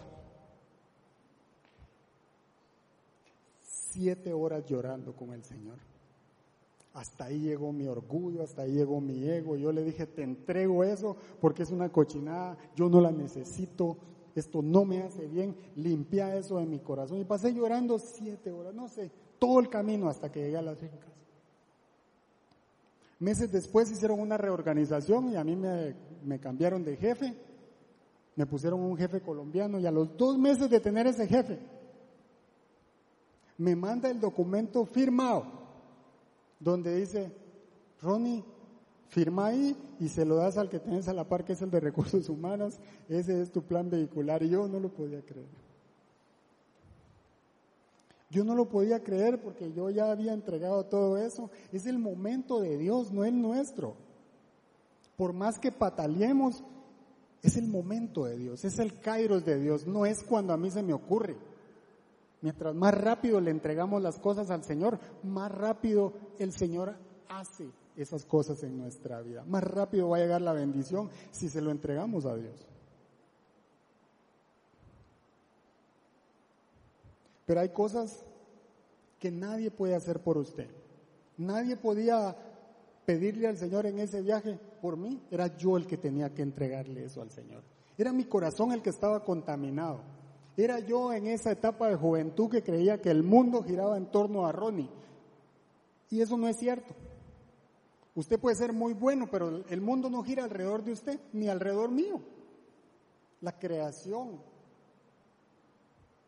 [3.62, 5.78] Siete horas llorando con el Señor.
[6.94, 9.56] Hasta ahí llegó mi orgullo, hasta ahí llegó mi ego.
[9.56, 13.98] Yo le dije, te entrego eso porque es una cochinada, yo no la necesito,
[14.36, 17.20] esto no me hace bien, limpia eso de mi corazón.
[17.20, 19.12] Y pasé llorando siete horas, no sé,
[19.42, 21.10] todo el camino hasta que llegué a las fincas.
[23.18, 27.34] Meses después hicieron una reorganización y a mí me, cambiaron de jefe,
[28.36, 31.58] me pusieron un jefe colombiano y a los dos meses de tener ese jefe,
[33.58, 35.46] me manda el documento firmado
[36.60, 37.32] donde dice,
[38.00, 38.44] Ronnie,
[39.10, 41.72] firma ahí y se lo das al que tienes a la par, que es el
[41.72, 42.78] de recursos humanos,
[43.10, 44.44] ese es tu plan vehicular.
[44.44, 45.71] Y yo no lo podía creer.
[48.32, 51.52] Yo no lo podía creer porque yo ya había entregado todo eso.
[51.72, 53.96] Es el momento de Dios, no el nuestro.
[55.18, 56.64] Por más que pataleemos,
[57.44, 60.72] es el momento de Dios, es el kairos de Dios, no es cuando a mí
[60.72, 61.36] se me ocurre.
[62.42, 66.96] Mientras más rápido le entregamos las cosas al Señor, más rápido el Señor
[67.28, 69.44] hace esas cosas en nuestra vida.
[69.46, 72.71] Más rápido va a llegar la bendición si se lo entregamos a Dios.
[77.52, 78.24] Pero hay cosas
[79.20, 80.70] que nadie puede hacer por usted.
[81.36, 82.34] Nadie podía
[83.06, 85.22] pedirle al Señor en ese viaje por mí.
[85.30, 87.62] Era yo el que tenía que entregarle eso al Señor.
[87.98, 90.00] Era mi corazón el que estaba contaminado.
[90.56, 94.46] Era yo en esa etapa de juventud que creía que el mundo giraba en torno
[94.46, 94.90] a Ronnie.
[96.10, 96.96] Y eso no es cierto.
[98.16, 101.92] Usted puede ser muy bueno, pero el mundo no gira alrededor de usted, ni alrededor
[101.92, 102.22] mío.
[103.42, 104.40] La creación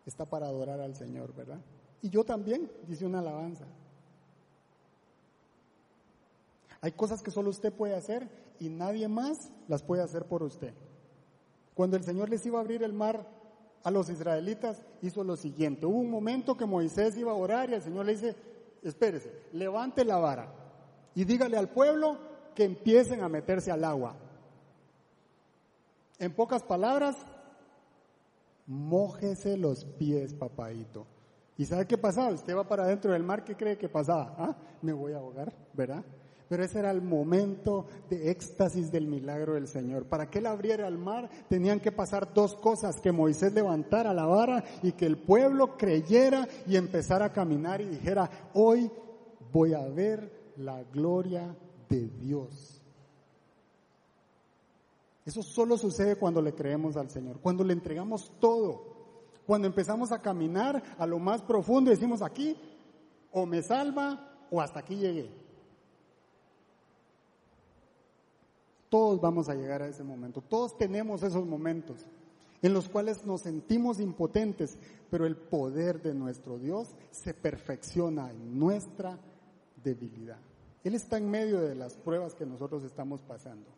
[0.06, 1.60] está para adorar al Señor, ¿verdad?
[2.02, 3.66] Y yo también, dice una alabanza.
[6.82, 8.28] Hay cosas que solo usted puede hacer
[8.60, 10.74] y nadie más las puede hacer por usted.
[11.74, 13.26] Cuando el Señor les iba a abrir el mar
[13.84, 15.86] a los israelitas, hizo lo siguiente.
[15.86, 18.36] Hubo un momento que Moisés iba a orar y el Señor le dice,
[18.82, 20.54] espérese, levante la vara
[21.16, 22.18] y dígale al pueblo
[22.56, 24.16] que empiecen a meterse al agua.
[26.20, 27.16] En pocas palabras,
[28.68, 31.06] mójese los pies, papadito.
[31.58, 32.34] ¿Y sabe qué pasaba?
[32.34, 34.36] Usted va para adentro del mar, ¿qué cree que pasaba?
[34.38, 34.58] ¿Ah?
[34.82, 36.04] Me voy a ahogar, ¿verdad?
[36.50, 40.06] Pero ese era el momento de éxtasis del milagro del Señor.
[40.06, 44.26] Para que él abriera el mar tenían que pasar dos cosas, que Moisés levantara la
[44.26, 48.92] vara y que el pueblo creyera y empezara a caminar y dijera, hoy
[49.52, 51.56] voy a ver la gloria
[51.90, 52.83] de Dios.
[55.26, 58.94] Eso solo sucede cuando le creemos al Señor, cuando le entregamos todo,
[59.46, 62.58] cuando empezamos a caminar a lo más profundo y decimos aquí,
[63.32, 65.30] o me salva o hasta aquí llegué.
[68.90, 72.06] Todos vamos a llegar a ese momento, todos tenemos esos momentos
[72.62, 74.78] en los cuales nos sentimos impotentes,
[75.12, 79.20] pero el poder de nuestro Dios se perfecciona en nuestra
[79.84, 80.40] debilidad.
[80.84, 83.73] Él está en medio de las pruebas que nosotros estamos pasando.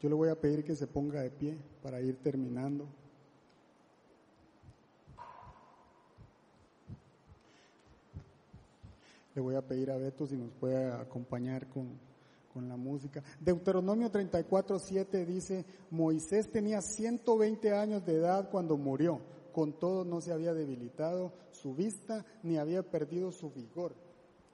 [0.00, 2.86] Yo le voy a pedir que se ponga de pie para ir terminando.
[9.34, 11.98] Le voy a pedir a Beto si nos puede acompañar con,
[12.52, 13.22] con la música.
[13.40, 19.20] Deuteronomio 34, 7 dice, Moisés tenía 120 años de edad cuando murió,
[19.52, 23.94] con todo no se había debilitado su vista ni había perdido su vigor.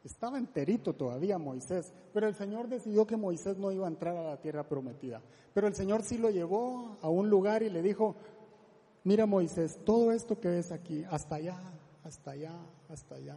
[0.04, 4.22] Estaba enterito todavía Moisés, pero el Señor decidió que Moisés no iba a entrar a
[4.22, 5.22] la tierra prometida.
[5.54, 8.14] Pero el Señor sí lo llevó a un lugar y le dijo,
[9.02, 11.58] mira Moisés, todo esto que ves aquí, hasta allá,
[12.04, 12.52] hasta allá,
[12.90, 13.36] hasta allá,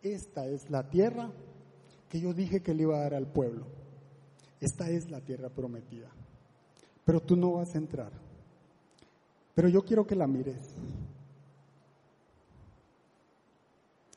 [0.00, 1.30] esta es la tierra
[2.08, 3.66] que yo dije que le iba a dar al pueblo.
[4.60, 6.08] Esta es la tierra prometida.
[7.04, 8.12] Pero tú no vas a entrar.
[9.54, 10.76] Pero yo quiero que la mires.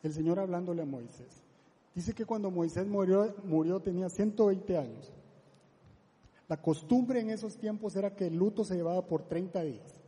[0.04, 1.47] El Señor hablándole a Moisés.
[1.98, 5.12] Dice que cuando Moisés murió, murió tenía 120 años.
[6.48, 10.00] La costumbre en esos tiempos era que el luto se llevaba por 30 días.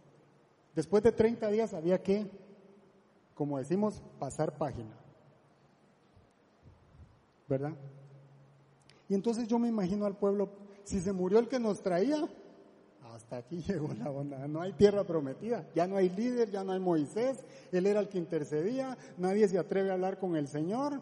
[0.75, 2.29] Después de 30 días había que,
[3.33, 4.95] como decimos, pasar página.
[7.47, 7.73] ¿verdad?
[9.07, 10.51] Y entonces yo me imagino al pueblo,
[10.83, 12.29] si se murió el que nos traía,
[13.15, 16.71] hasta aquí llegó la onda, no hay tierra prometida, ya no hay líder, ya no
[16.71, 21.01] hay Moisés, él era el que intercedía, nadie se atreve a hablar con el Señor,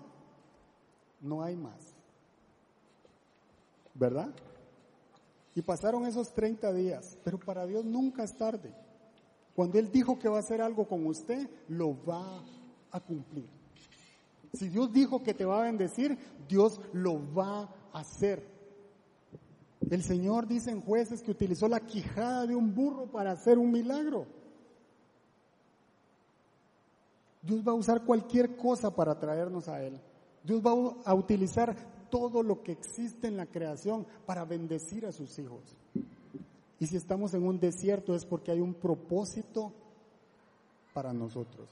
[1.21, 1.95] no hay más,
[3.93, 4.29] ¿verdad?
[5.55, 8.73] Y pasaron esos 30 días, pero para Dios nunca es tarde.
[9.55, 12.43] Cuando Él dijo que va a hacer algo con usted, lo va
[12.91, 13.49] a cumplir.
[14.53, 18.43] Si Dios dijo que te va a bendecir, Dios lo va a hacer.
[19.89, 23.71] El Señor dice en jueces que utilizó la quijada de un burro para hacer un
[23.71, 24.27] milagro.
[27.41, 29.99] Dios va a usar cualquier cosa para traernos a Él.
[30.47, 30.71] Dios va
[31.03, 31.75] a utilizar
[32.09, 35.75] todo lo que existe en la creación para bendecir a sus hijos.
[36.79, 39.73] Y si estamos en un desierto es porque hay un propósito
[40.93, 41.67] para nosotros.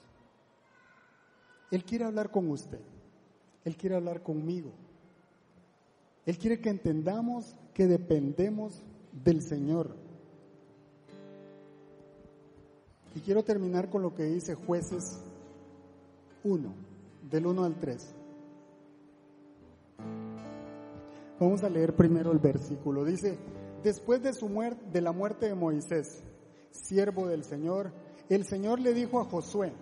[1.72, 2.82] Él quiere hablar con usted.
[3.64, 4.72] Él quiere hablar conmigo.
[6.26, 8.84] Él quiere que entendamos que dependemos
[9.24, 9.96] del Señor.
[13.16, 15.24] Y quiero terminar con lo que dice jueces
[16.44, 16.74] 1,
[17.32, 18.16] del 1 al 3.
[21.40, 23.04] Vamos a leer primero el versículo.
[23.04, 23.38] Dice,
[23.84, 24.50] después de, su
[24.92, 26.24] de la muerte de Moisés,
[26.72, 27.92] siervo del Señor,
[28.30, 29.74] el Señor le dijo a Josué,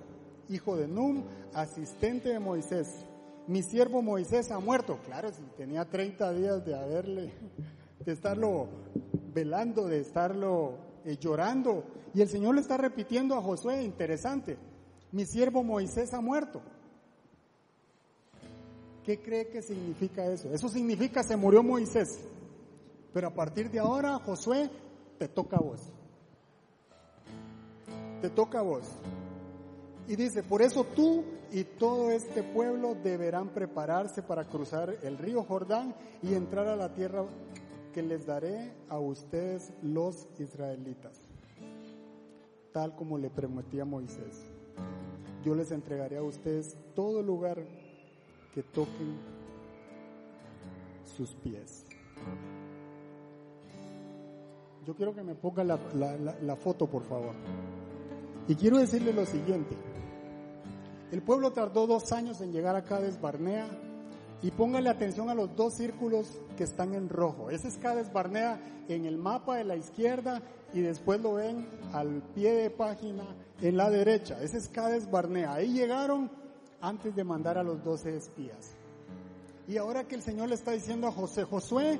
[0.49, 3.05] hijo de Num, asistente de Moisés.
[3.47, 4.97] Mi siervo Moisés ha muerto.
[5.05, 7.31] Claro, si tenía 30 días de haberle,
[8.03, 8.67] de estarlo
[9.33, 11.83] velando, de estarlo eh, llorando.
[12.13, 14.57] Y el Señor le está repitiendo a Josué, interesante,
[15.11, 16.61] mi siervo Moisés ha muerto.
[19.05, 20.53] ¿Qué cree que significa eso?
[20.53, 22.19] Eso significa se murió Moisés.
[23.13, 24.69] Pero a partir de ahora, Josué,
[25.19, 25.81] te toca a vos.
[28.21, 28.85] Te toca a vos.
[30.07, 35.43] Y dice, por eso tú y todo este pueblo deberán prepararse para cruzar el río
[35.43, 37.25] Jordán y entrar a la tierra
[37.93, 41.19] que les daré a ustedes los israelitas,
[42.71, 44.41] tal como le prometí a Moisés.
[45.45, 47.63] Yo les entregaré a ustedes todo lugar
[48.53, 49.17] que toquen
[51.15, 51.85] sus pies.
[54.85, 55.77] Yo quiero que me ponga la,
[56.41, 57.33] la foto, por favor.
[58.47, 59.75] Y quiero decirle lo siguiente.
[61.11, 63.67] El pueblo tardó dos años en llegar a Cades Barnea
[64.41, 66.27] y póngale atención a los dos círculos
[66.57, 67.49] que están en rojo.
[67.49, 70.41] Ese es Cades Barnea en el mapa de la izquierda
[70.73, 73.23] y después lo ven al pie de página
[73.61, 74.41] en la derecha.
[74.41, 75.53] Ese es Cades Barnea.
[75.53, 76.29] Ahí llegaron
[76.83, 78.75] antes de mandar a los doce espías.
[79.67, 81.97] Y ahora que el Señor le está diciendo a José, Josué,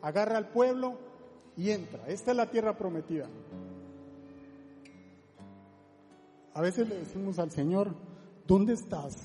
[0.00, 0.96] agarra al pueblo
[1.56, 2.06] y entra.
[2.06, 3.26] Esta es la tierra prometida.
[6.54, 7.92] A veces le decimos al Señor,
[8.46, 9.16] ¿dónde estás?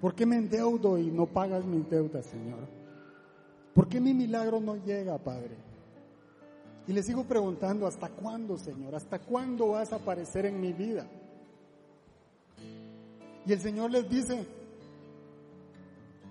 [0.00, 2.66] ¿Por qué me endeudo y no pagas mis deudas, Señor?
[3.74, 5.56] ¿Por qué mi milagro no llega, Padre?
[6.86, 8.94] Y le sigo preguntando, ¿hasta cuándo, Señor?
[8.94, 11.06] ¿Hasta cuándo vas a aparecer en mi vida?
[13.46, 14.46] Y el Señor les dice,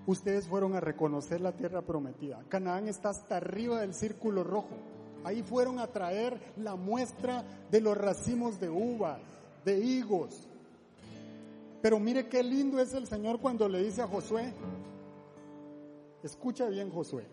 [0.06, 2.42] ustedes fueron a reconocer la tierra prometida.
[2.48, 4.76] Canaán está hasta arriba del círculo rojo.
[5.24, 9.20] Ahí fueron a traer la muestra de los racimos de uvas,
[9.64, 10.48] de higos.
[11.80, 14.52] Pero mire qué lindo es el Señor cuando le dice a Josué,
[16.22, 17.26] escucha bien Josué,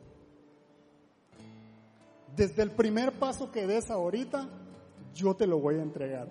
[2.35, 4.47] desde el primer paso que des ahorita,
[5.13, 6.29] yo te lo voy a entregar.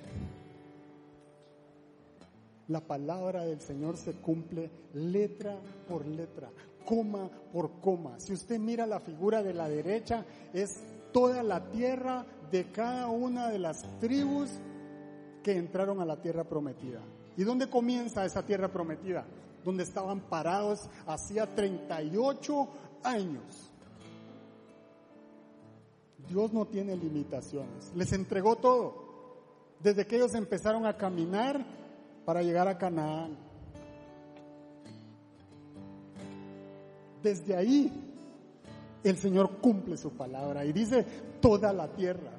[2.71, 5.57] La palabra del Señor se cumple letra
[5.89, 6.51] por letra,
[6.85, 8.21] coma por coma.
[8.21, 10.81] Si usted mira la figura de la derecha, es
[11.13, 14.51] toda la tierra de cada una de las tribus
[15.43, 17.01] que entraron a la tierra prometida.
[17.37, 19.25] ¿Y dónde comienza esa tierra prometida?
[19.65, 22.69] Donde estaban parados hacía 38
[23.03, 23.73] años.
[26.29, 27.91] Dios no tiene limitaciones.
[27.97, 29.11] Les entregó todo.
[29.83, 31.80] Desde que ellos empezaron a caminar
[32.25, 33.37] para llegar a Canaán.
[37.23, 37.93] Desde ahí
[39.05, 41.05] el Señor cumple su palabra y dice,
[41.41, 42.33] toda la tierra,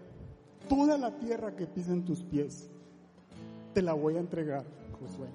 [0.67, 2.69] toda la tierra que pisen tus pies,
[3.73, 4.65] te la voy a entregar,
[4.99, 5.27] Josué.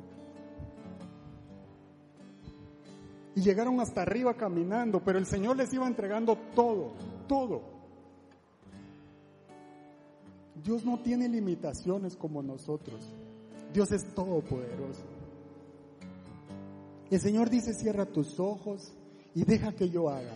[3.35, 6.93] Y llegaron hasta arriba caminando, pero el Señor les iba entregando todo,
[7.29, 7.61] todo.
[10.65, 13.13] Dios no tiene limitaciones como nosotros.
[13.77, 15.05] Dios es todopoderoso.
[17.11, 18.95] El Señor dice, cierra tus ojos
[19.35, 20.33] y deja que yo haga.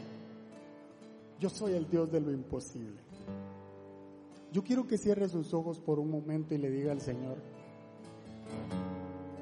[1.38, 3.00] Yo soy el Dios de lo imposible.
[4.52, 7.38] Yo quiero que cierre sus ojos por un momento y le diga al Señor,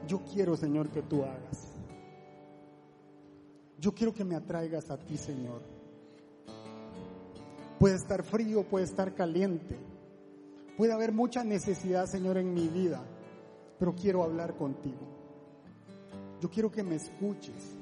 [0.07, 1.72] yo quiero, Señor, que tú hagas.
[3.80, 5.61] Yo quiero que me atraigas a ti, Señor.
[7.80, 9.76] Puede estar frío, puede estar caliente.
[10.76, 13.03] Puede haber mucha necesidad, Señor, en mi vida,
[13.79, 15.07] pero quiero hablar contigo.
[16.41, 17.76] Yo quiero que me escuches.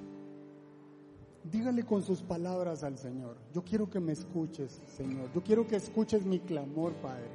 [1.45, 5.31] Dígale con sus palabras al Señor, yo quiero que me escuches, Señor.
[5.33, 7.31] Yo quiero que escuches mi clamor, Padre.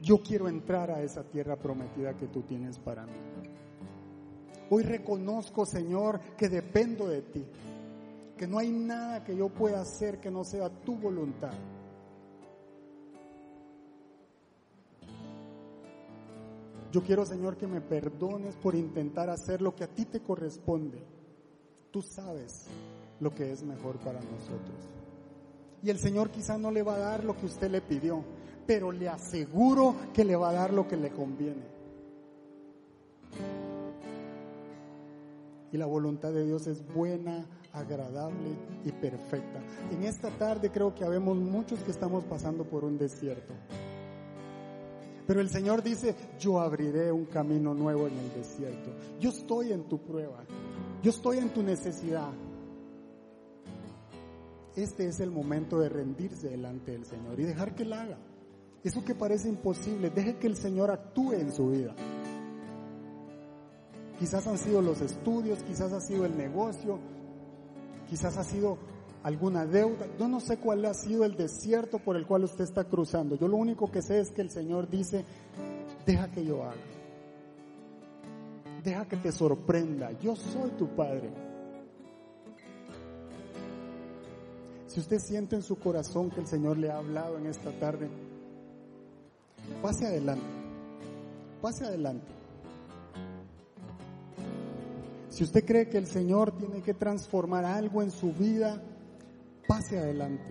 [0.00, 3.12] Yo quiero entrar a esa tierra prometida que tú tienes para mí.
[4.70, 7.44] Hoy reconozco, Señor, que dependo de ti,
[8.36, 11.54] que no hay nada que yo pueda hacer que no sea tu voluntad.
[16.92, 21.02] Yo quiero, Señor, que me perdones por intentar hacer lo que a ti te corresponde
[21.90, 22.66] Tú sabes
[23.20, 24.76] lo que es mejor para nosotros.
[25.82, 28.22] Y el Señor quizá no le va a dar lo que usted le pidió,
[28.66, 31.78] pero le aseguro que le va a dar lo que le conviene.
[35.72, 39.60] Y la voluntad de Dios es buena, agradable y perfecta.
[39.90, 43.54] En esta tarde creo que habemos muchos que estamos pasando por un desierto.
[45.28, 48.90] Pero el Señor dice, yo abriré un camino nuevo en el desierto.
[49.20, 50.42] Yo estoy en tu prueba.
[51.02, 52.30] Yo estoy en tu necesidad.
[54.74, 58.16] Este es el momento de rendirse delante del Señor y dejar que Él haga.
[58.82, 61.94] Eso que parece imposible, deje que el Señor actúe en su vida.
[64.18, 67.00] Quizás han sido los estudios, quizás ha sido el negocio,
[68.08, 68.78] quizás ha sido
[69.22, 70.06] alguna deuda.
[70.18, 73.36] Yo no sé cuál ha sido el desierto por el cual usted está cruzando.
[73.36, 75.24] Yo lo único que sé es que el Señor dice,
[76.06, 76.76] deja que yo haga.
[78.84, 80.12] Deja que te sorprenda.
[80.20, 81.30] Yo soy tu Padre.
[84.86, 88.08] Si usted siente en su corazón que el Señor le ha hablado en esta tarde,
[89.82, 90.46] pase adelante.
[91.60, 92.26] pase adelante.
[95.28, 98.82] Si usted cree que el Señor tiene que transformar algo en su vida,
[99.68, 100.50] pase adelante.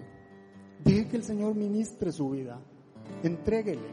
[0.85, 2.61] Deje que el Señor ministre su vida.
[3.23, 3.89] Entréguele.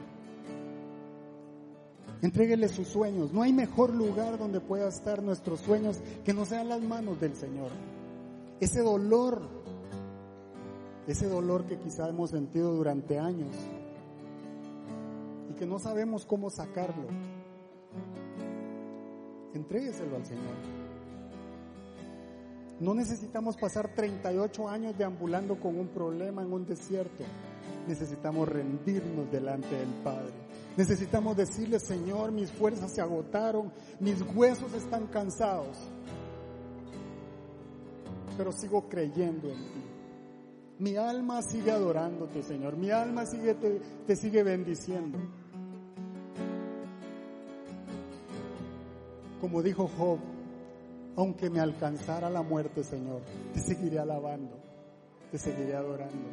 [2.23, 3.33] Entréguele sus sueños.
[3.33, 7.35] No hay mejor lugar donde pueda estar nuestros sueños que no sean las manos del
[7.35, 7.71] Señor.
[8.61, 9.43] Ese dolor,
[11.09, 13.55] ese dolor que quizá hemos sentido durante años
[15.51, 17.09] y que no sabemos cómo sacarlo,
[19.55, 20.84] entrégueselo al Señor.
[22.81, 27.25] No necesitamos pasar 38 años deambulando con un problema en un desierto.
[27.87, 30.33] Necesitamos rendirnos delante del Padre.
[30.77, 35.79] Necesitamos decirle, Señor, mis fuerzas se agotaron, mis huesos están cansados,
[38.37, 39.85] pero sigo creyendo en ti.
[40.81, 42.77] Mi alma sigue adorándote, Señor.
[42.77, 45.19] Mi alma sigue, te, te sigue bendiciendo.
[49.41, 50.19] Como dijo Job,
[51.17, 53.23] aunque me alcanzara la muerte, Señor,
[53.53, 54.59] te seguiré alabando,
[55.31, 56.29] te seguiré adorando.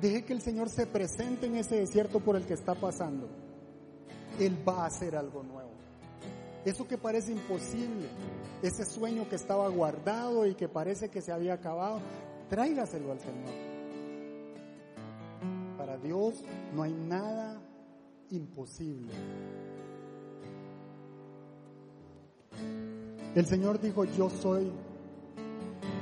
[0.00, 3.28] Deje que el Señor se presente en ese desierto por el que está pasando.
[4.38, 5.70] Él va a hacer algo nuevo.
[6.64, 8.08] Eso que parece imposible,
[8.60, 12.00] ese sueño que estaba guardado y que parece que se había acabado,
[12.50, 13.54] tráigaselo al Señor.
[15.78, 16.42] Para Dios
[16.74, 17.62] no hay nada
[18.30, 19.12] imposible.
[23.36, 24.72] El Señor dijo, yo soy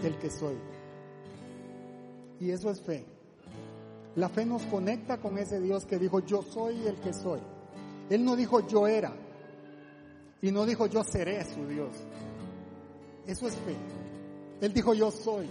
[0.04, 0.54] el que soy.
[2.38, 3.04] Y eso es fe.
[4.14, 7.40] La fe nos conecta con ese Dios que dijo, yo soy el que soy.
[8.08, 9.12] Él no dijo, yo era.
[10.42, 11.90] Y no dijo, yo seré su Dios.
[13.26, 13.74] Eso es fe.
[14.60, 15.48] Él dijo, yo soy.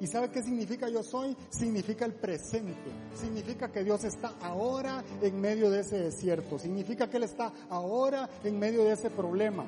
[0.00, 1.36] ¿Y sabe qué significa yo soy?
[1.50, 2.90] Significa el presente.
[3.14, 6.58] Significa que Dios está ahora en medio de ese desierto.
[6.58, 9.64] Significa que Él está ahora en medio de ese problema.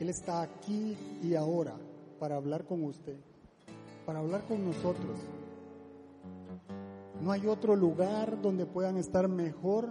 [0.00, 1.74] Él está aquí y ahora
[2.18, 3.16] para hablar con usted,
[4.06, 5.18] para hablar con nosotros.
[7.22, 9.88] No hay otro lugar donde puedan estar mejor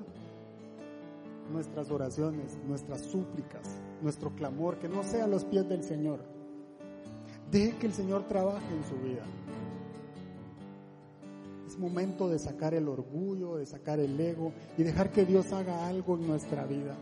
[1.52, 3.64] nuestras oraciones, nuestras súplicas,
[4.02, 6.20] nuestro clamor, que no sea a los pies del Señor.
[7.52, 9.24] Deje que el Señor trabaje en su vida.
[11.68, 15.88] Es momento de sacar el orgullo, de sacar el ego y dejar que Dios haga
[15.88, 16.96] algo en nuestra vida.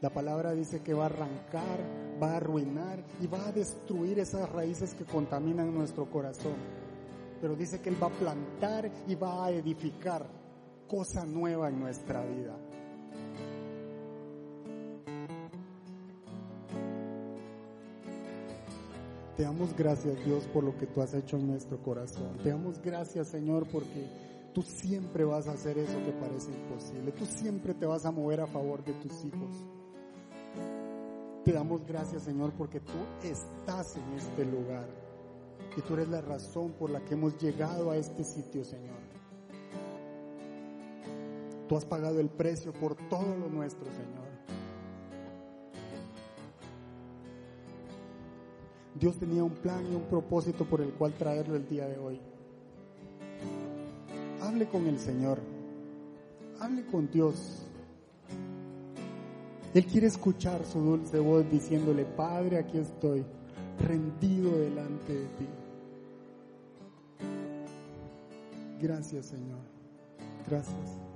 [0.00, 1.78] La palabra dice que va a arrancar,
[2.22, 6.54] va a arruinar y va a destruir esas raíces que contaminan nuestro corazón.
[7.40, 10.26] Pero dice que Él va a plantar y va a edificar
[10.88, 12.56] cosa nueva en nuestra vida.
[19.36, 22.38] Te damos gracias Dios por lo que tú has hecho en nuestro corazón.
[22.42, 24.06] Te damos gracias Señor porque
[24.54, 27.12] tú siempre vas a hacer eso que parece imposible.
[27.12, 29.66] Tú siempre te vas a mover a favor de tus hijos.
[31.44, 34.86] Te damos gracias, Señor, porque tú estás en este lugar.
[35.76, 38.98] Y tú eres la razón por la que hemos llegado a este sitio, Señor.
[41.68, 44.30] Tú has pagado el precio por todo lo nuestro, Señor.
[49.00, 52.20] Dios tenía un plan y un propósito por el cual traerlo el día de hoy.
[54.42, 55.38] Hable con el Señor.
[56.60, 57.69] Hable con Dios.
[59.72, 63.24] Él quiere escuchar su dulce voz diciéndole, Padre, aquí estoy,
[63.78, 65.46] rendido delante de ti.
[68.80, 69.60] Gracias, Señor.
[70.48, 71.09] Gracias.